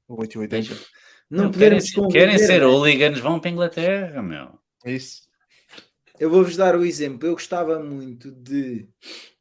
[0.06, 0.74] O 8 e 80.
[1.30, 1.80] Não não, querem,
[2.12, 2.66] querem ser né?
[2.66, 4.58] hooligans, vão para a Inglaterra, meu.
[4.84, 5.22] É isso.
[6.20, 7.26] Eu vou-vos dar o exemplo.
[7.26, 8.86] Eu gostava muito de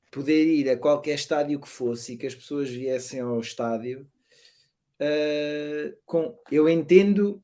[0.09, 4.07] poder ir a qualquer estádio que fosse e que as pessoas viessem ao estádio.
[4.99, 7.43] ah, com, eu entendo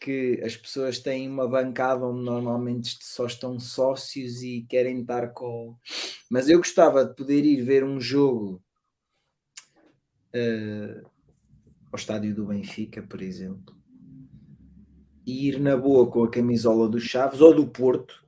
[0.00, 5.76] que as pessoas têm uma bancada onde normalmente só estão sócios e querem estar com.
[6.30, 8.62] Mas eu gostava de poder ir ver um jogo
[10.34, 11.02] ah,
[11.92, 13.74] ao estádio do Benfica, por exemplo,
[15.26, 18.20] e ir na boa com a camisola do Chaves ou do Porto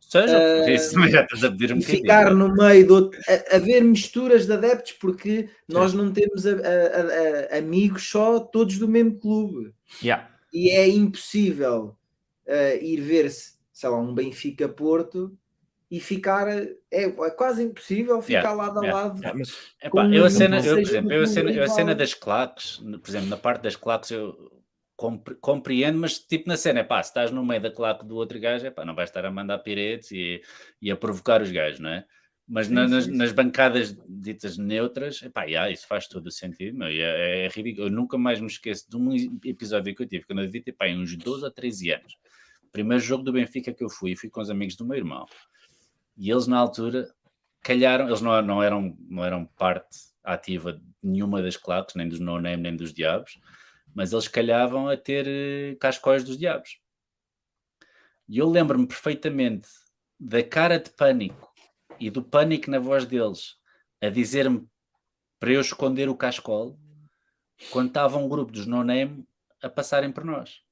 [0.00, 3.56] Seja, Ah, isso também já estás a pedir um ficar no meio de outro, a,
[3.56, 8.76] haver misturas de adeptos porque nós não temos a- a- a- a- amigos só todos
[8.78, 9.72] do mesmo clube
[10.02, 10.28] Yeah.
[10.52, 11.96] E é impossível
[12.48, 15.36] ah, ir ver se sei lá um Benfica Porto
[15.90, 18.92] e ficar é, é quase impossível ficar Yeah, lado a yeah.
[19.02, 19.48] lado Ah, mas
[19.82, 22.76] Epá, eu, a cena, eu, por exemplo, eu, a cena, eu a cena das claques,
[22.78, 24.62] por exemplo, na parte das claques eu
[24.96, 28.38] compre- compreendo, mas tipo na cena, epá, se estás no meio da claque do outro
[28.38, 30.42] gajo, epá, não vais estar a mandar piretes e,
[30.82, 32.04] e a provocar os gajos, não é?
[32.52, 36.32] Mas na- Sim, nas, sim, nas bancadas ditas neutras, epá, yeah, isso faz todo o
[36.32, 37.86] sentido, meu, e é, é ridículo.
[37.86, 40.72] Eu nunca mais me esqueço de um episódio que eu tive, quando eu devia ter
[40.72, 42.18] pá, uns 12 ou 13 anos.
[42.72, 45.26] Primeiro jogo do Benfica que eu fui, fui com os amigos do meu irmão.
[46.16, 47.08] E eles na altura
[47.62, 52.18] calharam, eles não, não, eram, não eram parte ativa de nenhuma das claques, nem dos
[52.18, 53.38] no-name, nem dos diabos,
[53.94, 56.80] mas eles calhavam a ter eh, cascóis dos diabos.
[58.28, 59.68] E eu lembro-me perfeitamente
[60.18, 61.49] da cara de pânico
[62.00, 63.56] e do pânico na voz deles
[64.00, 64.66] a dizer-me
[65.38, 66.78] para eu esconder o cascol
[67.70, 69.26] quando estava um grupo dos no-name
[69.62, 70.62] a passarem por nós,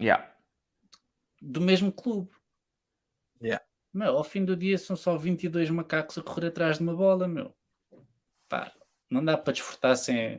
[0.00, 0.32] Yeah.
[1.42, 2.30] do mesmo clube.
[3.42, 3.64] Yeah.
[3.92, 7.26] Meu, ao fim do dia são só 22 macacos a correr atrás de uma bola,
[7.26, 7.52] meu.
[8.48, 8.72] Pá,
[9.10, 10.38] não dá para desfrutar sem.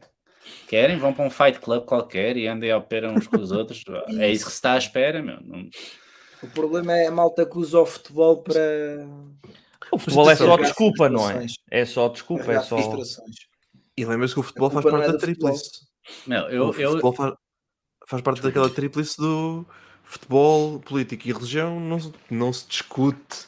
[0.69, 0.97] Querem?
[0.97, 3.84] Vão para um fight club qualquer e andem ao pé uns com os outros.
[4.17, 5.41] É isso que se está à espera, meu.
[5.41, 5.69] Não-
[6.41, 9.07] o problema é a malta que usa o futebol para
[9.91, 11.45] O futebol é só desculpa, não é?
[11.69, 12.77] É só desculpa, é só.
[13.97, 15.87] E lembra-se que o futebol faz não parte é da tríplice.
[16.25, 17.33] Meu, eu, o eu, futebol faz,
[18.07, 19.65] faz parte daquela tríplice do
[20.03, 23.47] futebol, política e religião, não, se- não se discute.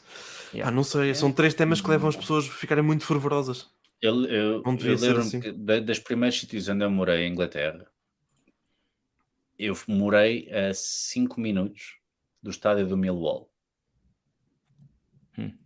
[0.54, 0.70] Yeah.
[0.70, 3.70] Ah, não sei, são três temas que levam as pessoas a ficarem muito fervorosas.
[4.02, 5.86] eu, eu, Não devia eu ser lembro-me assim.
[5.86, 7.88] das primeiros sítios onde eu morei em Inglaterra,
[9.58, 12.01] eu morei a 5 minutos
[12.42, 13.52] do estádio do Millwall.
[15.38, 15.58] Hum.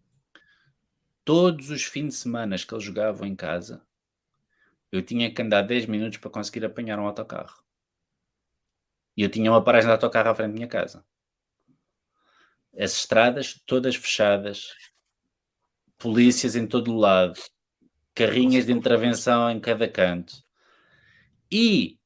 [1.23, 3.85] Todos os fins de semana que eles jogavam em casa,
[4.91, 7.63] eu tinha que andar 10 minutos para conseguir apanhar um autocarro.
[9.17, 11.05] E eu tinha uma paragem de autocarro à frente da minha casa.
[12.77, 14.67] As estradas todas fechadas,
[15.97, 17.39] polícias em todo o lado,
[18.13, 20.43] carrinhas de intervenção em cada canto.
[21.49, 21.97] E,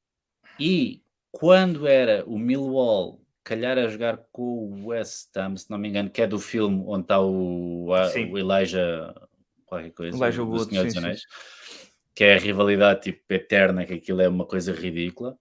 [0.59, 3.19] e quando era o Millwall
[3.49, 6.83] calhar a jogar com o West Ham, se não me engano, que é do filme
[6.85, 9.27] onde está o, a, o Elijah
[9.65, 10.97] qualquer coisa, Elijah do Wood, Senhor dos.
[10.97, 11.23] Anéis,
[12.13, 15.37] que é a rivalidade tipo eterna, que aquilo é uma coisa ridícula.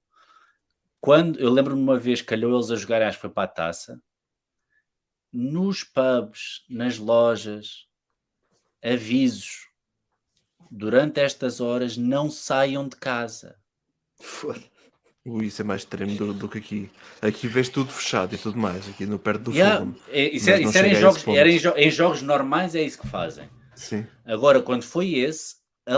[1.00, 4.00] Quando eu lembro-me uma vez calhou eles a jogar, acho que foi para a taça,
[5.30, 7.86] nos pubs, nas lojas,
[8.82, 9.68] avisos
[10.70, 13.58] durante estas horas não saiam de casa.
[14.20, 14.77] Foda.
[15.28, 16.90] Ui, isso é mais extremo do, do que aqui.
[17.20, 18.88] Aqui vês tudo fechado e tudo mais.
[18.88, 19.96] Aqui no perto do Yeah, Fulham.
[20.08, 22.98] é- isso, é- isso era, em jogos, era em, jo- em jogos normais, é isso
[23.00, 23.48] que fazem.
[23.74, 24.06] Sim.
[24.24, 25.56] Agora, quando foi esse,
[25.86, 25.96] a-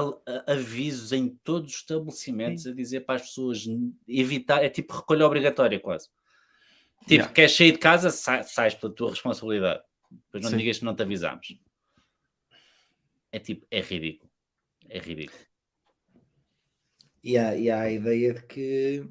[0.48, 3.64] a- avisos em todos os estabelecimentos a dizer para as pessoas
[4.08, 6.08] evitar, é tipo recolha obrigatória quase.
[7.02, 7.32] Tipo, Yeah.
[7.32, 9.80] queres sair de casa, sai, sais pela tua responsabilidade.
[10.10, 10.56] Depois não Sim.
[10.58, 11.56] digas que não te avisámos.
[13.32, 14.28] É tipo, é ridículo.
[14.88, 15.38] É ridículo.
[17.22, 19.04] E há, e há a ideia de que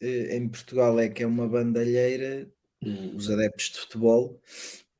[0.00, 2.50] eh, em Portugal é que é uma bandalheira,
[2.82, 4.40] o- os adeptos de futebol,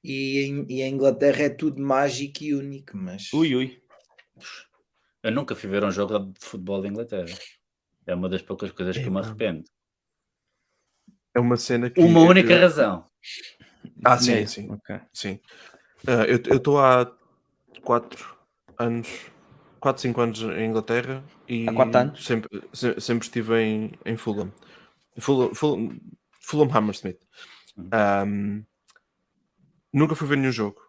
[0.02, 3.82] e em, e em Inglaterra é tudo mágico e único, mas Ui, ui.
[5.22, 7.34] Eu nunca fui ver um jogo de futebol da Inglaterra.
[8.06, 9.64] É uma das poucas coisas que eu me arrependo.
[11.34, 11.98] É uma cena que.
[12.00, 13.06] Uma única eu- razão.
[14.04, 14.70] Ah, sim, É, sim.
[14.70, 15.00] ok.
[15.14, 15.40] sim.
[16.06, 17.10] Ah, eu estou há
[17.82, 18.36] 4
[18.78, 19.08] anos,
[19.80, 22.24] 4, 5 anos em Inglaterra e Há quatro anos?
[22.24, 24.52] Sempre, se- sempre estive em, em Fulham.
[25.18, 26.00] Fulham, Fulham,
[26.40, 27.18] Fulham Hammersmith.
[27.76, 27.88] Uhum.
[27.92, 28.62] Ahm,
[29.92, 30.80] nunca fui ver nenhum jogo,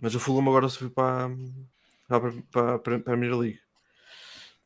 [0.00, 1.30] mas o Fulham agora subiu para,
[2.08, 3.60] para, para, para a Premier League.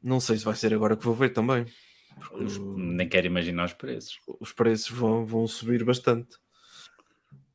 [0.03, 1.67] Não sei se vai ser agora que vou ver também.
[2.33, 4.19] Os- nem quero imaginar os preços.
[4.41, 6.37] os preços vão, vão subir bastante.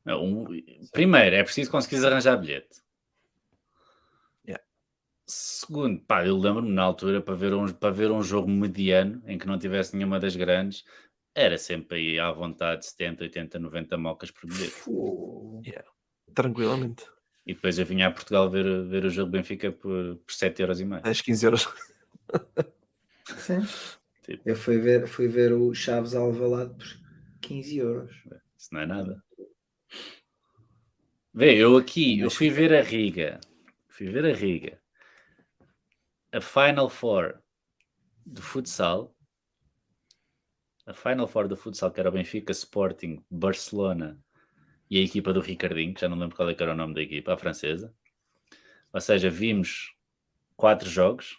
[0.04, 0.46] Não, um-
[0.92, 2.83] primeiro, é preciso conseguir arranjar bilhete.
[5.24, 5.26] Yeah.
[5.26, 9.38] Segundo, pá, eu lembro-me na altura para ver, um, para ver um jogo mediano em
[9.38, 10.84] que não tivesse nenhuma das grandes,
[11.34, 14.70] era sempre aí à vontade 70, 80, 90 mocas por bilhete.
[14.72, 15.62] Fô.
[16.34, 17.04] Tranquilamente.
[17.46, 20.80] E depois eu vinha a Portugal ver, ver o jogo Benfica por, por 7 euros
[20.80, 21.02] e meio.
[21.02, 21.68] 10, 15 euros.
[23.38, 23.60] Sim.
[24.24, 24.48] Tipo.
[24.48, 26.86] Eu fui ver, fui ver o Chaves Alvalade por
[27.42, 28.10] 15 euros.
[28.56, 29.22] Isso não é nada.
[31.34, 33.38] Vê, eu aqui, eu fui ver a Riga.
[33.86, 34.80] Fui ver a Riga.
[36.34, 37.40] A Final Four
[38.26, 39.14] do futsal.
[40.84, 44.20] A Final Four do futsal, que era o Benfica, Sporting, Barcelona
[44.90, 47.02] e a equipa do Ricardinho, que já não lembro qual é era o nome da
[47.02, 47.94] equipa, a francesa.
[48.92, 49.94] Ou seja, vimos
[50.56, 51.38] quatro jogos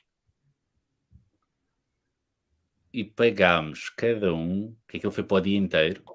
[2.94, 6.06] e pagámos cada um, que aquilo foi para o dia inteiro.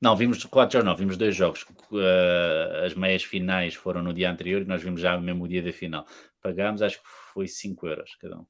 [0.00, 1.64] Não, vimos quatro jogos, não, vimos dois jogos.
[1.90, 5.62] Uh, as meias finais foram no dia anterior e nós vimos já mesmo o dia
[5.62, 6.06] da final.
[6.42, 8.46] Pagámos, acho que foi 5 euros cada um.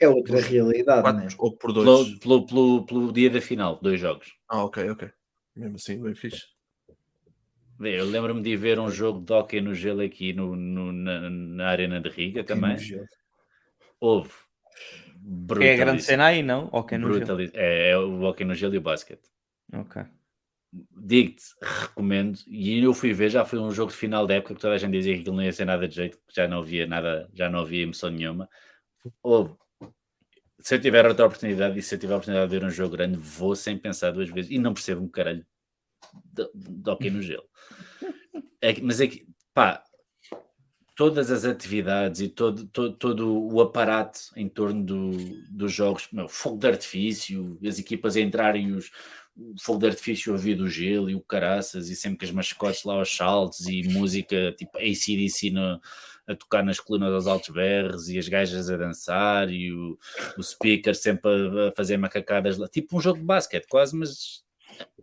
[0.00, 1.28] É outra realidade, quatro né?
[1.38, 2.18] ou por dois.
[2.18, 4.34] Pelo, pelo, pelo, pelo dia da final, dois jogos.
[4.48, 5.10] Ah, ok, ok.
[5.54, 6.46] Mesmo assim, bem fixe.
[7.80, 11.68] Eu lembro-me de ver um jogo de hockey no gelo aqui no, no- na, na
[11.68, 12.76] Arena de Riga também.
[14.00, 14.32] Houve.
[15.60, 16.68] É a grande cena aí, não?
[16.72, 17.40] Ok, no gelo.
[17.54, 19.28] É, é o hockey no gelo e o basquete.
[19.72, 20.02] Ok.
[20.72, 22.38] Digo-te, recomendo.
[22.46, 24.78] E eu fui ver, já foi um jogo de final da época que toda a
[24.78, 27.28] gente dizia que aquilo não ia ser nada de jeito, que já não havia nada,
[27.34, 28.48] já não havia emoção nenhuma.
[29.22, 29.54] Houve.
[30.60, 32.96] Se eu tiver outra oportunidade e se eu tiver a oportunidade de ver um jogo
[32.96, 35.44] grande, vou sem pensar duas vezes e não percebo um caralho
[36.34, 37.48] de, de hockey no gelo.
[38.60, 39.82] É que- mas é que, pá,
[40.96, 45.10] todas as atividades e todo, todo, todo o aparato em torno do,
[45.48, 48.90] dos jogos, meu, fogo de artifício, as equipas entrarem, os,
[49.60, 52.94] fogo de artifício a do gelo e o caraças, e sempre que as mascotes lá
[52.94, 55.80] aos saltos e música tipo ACDC no,
[56.26, 59.98] a tocar nas colunas aos altos berros e as gajas a dançar e o,
[60.36, 64.44] o speaker sempre a, a fazer macacadas lá, tipo um jogo de basquete, quase, mas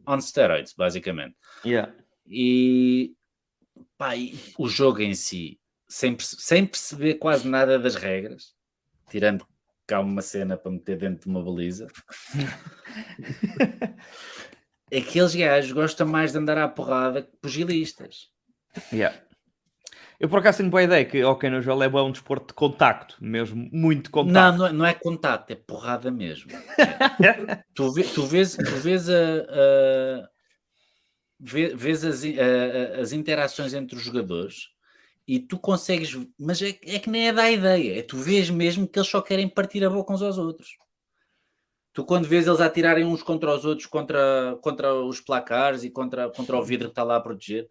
[0.08, 1.36] on steroids, basicamente
[1.66, 1.92] Yeah.
[2.28, 3.16] e,
[3.98, 8.54] pá, e o jogo em si, sem, sem perceber quase nada das regras,
[9.10, 9.48] tirando
[9.88, 11.88] cá uma cena para meter dentro de uma baliza,
[14.96, 18.30] aqueles gajos gostam mais de andar à porrada que pugilistas.
[18.92, 19.16] Yeah.
[20.20, 22.54] Eu por acaso tenho boa ideia que ok no gelo é bom um desporto de
[22.54, 24.58] contacto, mesmo muito Não, contacto.
[24.58, 26.52] não é, não é contacto, é porrada mesmo.
[27.76, 30.30] Tu, vê- tu vês, tu vês, a, a-
[31.40, 34.70] vê- vês as, a- as interações entre os jogadores
[35.28, 38.88] e tu consegues, mas é, é que nem é da ideia, é tu vês mesmo
[38.88, 40.78] que eles só querem partir a boca uns aos outros.
[41.94, 46.30] Tu quando vês eles atirarem uns contra os outros, contra, contra os placares e contra,
[46.30, 47.70] contra o vidro que está lá a proteger,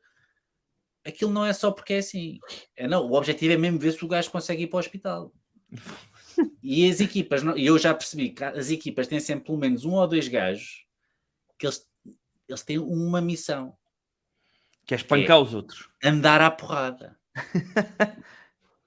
[1.04, 2.40] aquilo não é só porque é assim.
[2.74, 5.32] É, não, o objetivo é mesmo ver se o gajo consegue ir para o hospital.
[6.60, 9.92] E as equipas, e eu já percebi que as equipas têm sempre pelo menos um
[9.92, 10.84] ou dois gajos
[11.56, 11.88] que eles,
[12.48, 13.76] eles têm uma missão:
[14.84, 15.88] Que é espancar os outros.
[16.02, 17.16] andar à porrada.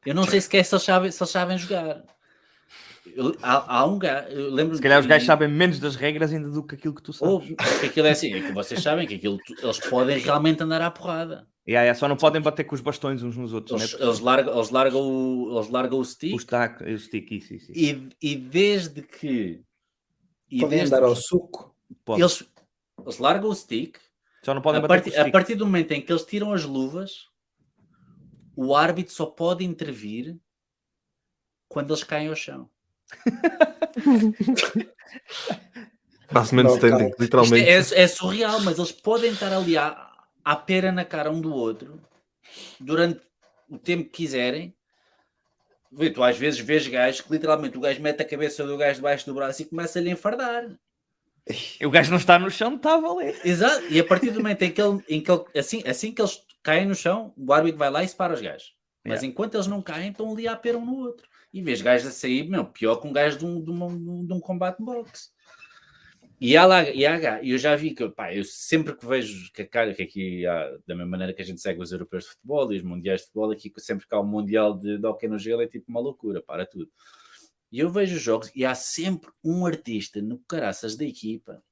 [0.06, 2.04] Eu não sei sequer se eles sabem, se eles sabem jogar.
[3.16, 5.96] Eu- há, há um gajo, eu lembro Se calhar os que- gajos sabem menos das
[5.96, 7.34] regras ainda do que aquilo que tu sabes.
[7.34, 10.82] Ouve, porque aquilo é assim, é que vocês sabem que aquilo, eles podem realmente andar
[10.82, 11.48] à porrada.
[11.68, 13.82] Yeah, yeah, só não podem bater com os bastões uns nos outros.
[13.82, 14.06] Eles, né?
[14.06, 17.72] eles largam, eles, largam o, eles largam o stick O stack, o stick, isso, isso.
[17.74, 17.80] isso.
[17.80, 19.62] e, e desde que.
[20.50, 21.76] E Podem desde andar ao suco.
[22.06, 22.22] Pode.
[22.22, 22.44] eles,
[23.02, 23.98] eles largam o stick,
[24.46, 25.32] Só não podem a, bater partir, com o a stick.
[25.34, 27.26] partir do momento em que eles tiram as luvas,
[28.58, 30.36] o árbitro só pode intervir
[31.70, 32.68] quando eles caem ao chão.
[36.32, 37.10] Basicamente standing.
[37.10, 37.70] Isto literalmente.
[37.70, 40.12] é, é surreal, mas eles podem estar ali à,
[40.44, 42.02] à pera na cara um do outro
[42.80, 43.22] durante
[43.70, 44.76] o tempo que quiserem.
[45.92, 48.96] Vê, tu às vezes vês gajos que literalmente o gajo mete a cabeça do gajo
[48.96, 50.68] debaixo do braço e começa-lhe a enfardar.
[51.82, 53.40] O gajo não está no chão, está a valer.
[53.46, 53.86] Exato.
[53.88, 56.42] E a partir do momento em que, ele, em que ele- assim, assim que eles
[56.68, 58.76] caem no chão, o árbitro vai lá e separa os gajos.
[59.06, 59.28] Mas Yeah.
[59.28, 61.26] enquanto eles não caem, estão ali à pera um no outro.
[61.54, 63.88] E vês gajos a sair, meu, pior que um gajo de um, de uma-
[64.28, 65.30] de um combate boxe.
[66.42, 69.50] E há lá, e há, e eu já vi que, pá, eu sempre que vejo
[69.54, 72.26] que a cara, que aqui há, da mesma maneira que a gente segue os europeus
[72.26, 75.08] de futebol e os mundiais de futebol, aqui sempre que há um mundial de, de
[75.08, 76.92] hockey no gelo é tipo uma loucura, para tudo.
[77.72, 81.64] E eu vejo os jogos e há sempre um artista no caraças da equipa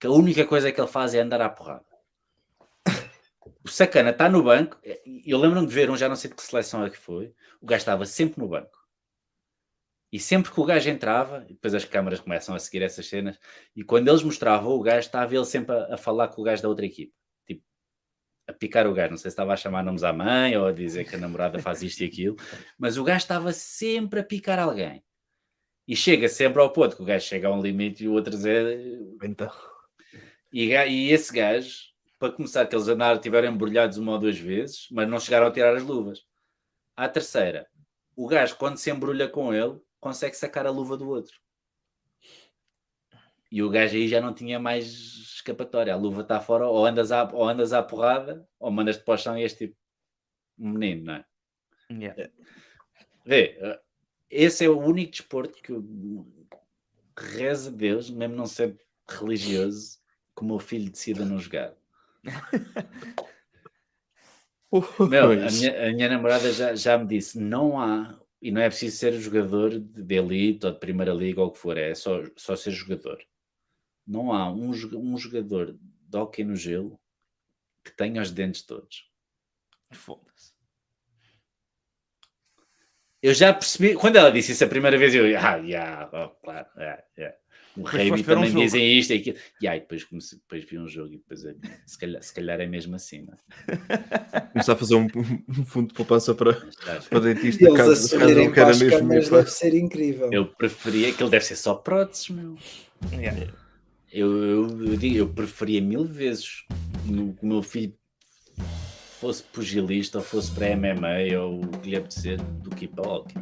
[0.00, 1.93] que a única coisa que ele faz é andar à porrada.
[3.64, 4.78] O sacana está no banco,
[5.24, 7.66] eu lembro-me de ver um, já não sei de que seleção é que foi, o
[7.66, 8.84] gajo estava sempre no banco.
[10.12, 13.38] E sempre que o gajo entrava, depois as câmaras começam a seguir essas cenas,
[13.74, 16.62] e quando eles mostravam o gajo, estava ele sempre a, a falar com o gajo
[16.62, 17.12] da outra equipe.
[17.46, 17.62] Tipo,
[18.46, 19.10] a picar o gajo.
[19.10, 21.58] Não sei se estava a chamar nomes à mãe ou a dizer que a namorada
[21.58, 22.36] faz isto e aquilo,
[22.78, 25.02] mas o gajo estava sempre a picar alguém.
[25.86, 28.30] E chega sempre ao ponto que o gajo chega a um limite e o outro
[28.30, 29.50] dizer Então,
[30.52, 34.88] e, e esse gajo, para começar, que eles andaram, tiveram embrulhados uma ou duas vezes,
[34.90, 36.24] mas não chegaram a tirar as luvas.
[36.96, 37.66] À terceira,
[38.16, 41.38] o gajo, quando se embrulha com ele, consegue sacar a luva do outro.
[43.50, 45.92] E o gajo aí já não tinha mais escapatória.
[45.92, 49.18] A luva está fora, ou andas, à, ou andas à porrada, ou mandas-te para o
[49.18, 49.76] chão e és tipo
[50.58, 51.24] um menino, não é?
[51.90, 52.30] Yeah.
[53.24, 53.80] Vê,
[54.30, 56.26] esse é o único desporto que eu
[57.16, 58.76] rezo a Deus, mesmo não ser
[59.08, 59.98] religioso,
[60.36, 61.74] que o meu filho decida não jogar.
[65.08, 68.68] Meu, a minha, a minha namorada já, já me disse: não há, e não é
[68.68, 72.22] preciso ser jogador de, elite ou de primeira liga ou o que for, é só,
[72.36, 73.18] só ser jogador.
[74.06, 77.00] Não há um, um jogador de hóquei no gelo
[77.84, 79.08] que tenha os dentes todos.
[79.92, 80.52] Foda-se.
[83.22, 86.68] Eu já percebi, quando ela disse isso a primeira vez, eu, ah, yeah, oh, claro,
[86.76, 87.36] yeah, yeah.
[87.76, 88.62] O foste ver um também jogo.
[88.64, 89.36] dizem isto e aquilo.
[89.60, 91.54] E aí, depois, comecei, depois vi um jogo e depois, é,
[91.86, 94.40] se, calhar, se calhar é mesmo assim, não é?
[94.52, 95.08] Começar a fazer um,
[95.48, 96.54] um fundo de poupança para,
[97.10, 97.64] para dentista.
[97.64, 100.30] Eles a caso- caso sorrirem não para queira as mesmo câmaras deve ser incrível.
[100.32, 102.56] Eu preferia, que ele deve ser só próteses, meu.
[103.12, 103.52] Yeah.
[104.12, 106.62] Eu, eu, eu digo, eu preferia mil vezes
[107.06, 107.92] que o meu filho
[109.20, 113.34] fosse pugilista ou fosse para MMA ou o que lhe apetecer do que para hockey.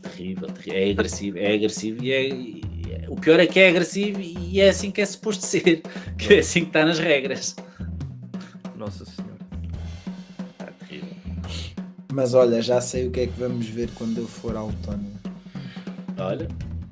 [0.00, 0.80] Terrível, terrível.
[0.80, 2.73] É agressivo, é agressivo e é-
[3.08, 5.82] O pior é que é agressivo e é assim que é suposto ser,
[6.18, 7.56] que é assim que está nas regras.
[8.76, 9.34] Nossa senhora.
[10.52, 11.08] Está terrível.
[12.12, 15.14] Mas olha, já sei o que é que vamos ver quando eu for autónomo.
[16.18, 16.48] Olha,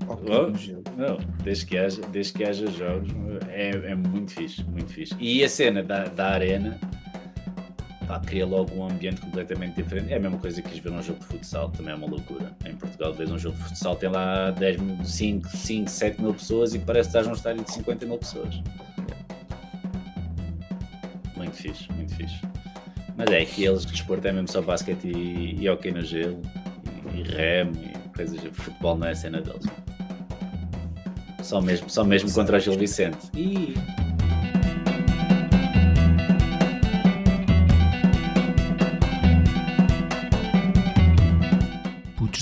[0.09, 0.51] Oh.
[0.97, 3.11] Não, desde que haja, desde que haja jogos,
[3.49, 5.15] é, é muito fixe, muito fixe.
[5.19, 6.79] E a cena da, da arena
[8.13, 10.13] pá, cria logo um ambiente completamente diferente.
[10.13, 12.53] É a mesma coisa que ver um jogo de futsal, também é uma loucura.
[12.67, 16.35] Em Portugal, vês um jogo de futsal, tem lá 10, mil, 5, 5, 7 mil
[16.35, 18.63] pessoas e parece que estás num estádio de 50 mil pessoas.
[21.37, 22.41] Muito fixe, muito fixe.
[23.17, 26.41] Mas é que eles que desporto é mesmo só basquete e, e hockey no gelo,
[27.15, 28.41] e, e remo e coisas.
[28.53, 29.65] Futebol não é a cena deles.
[31.43, 33.31] Só mesmo, só mesmo contra o Gil Vicente.
[33.35, 33.75] E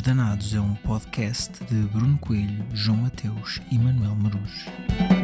[0.03, 5.20] Danados é um podcast de Bruno Coelho, João Mateus e Manuel Marujo.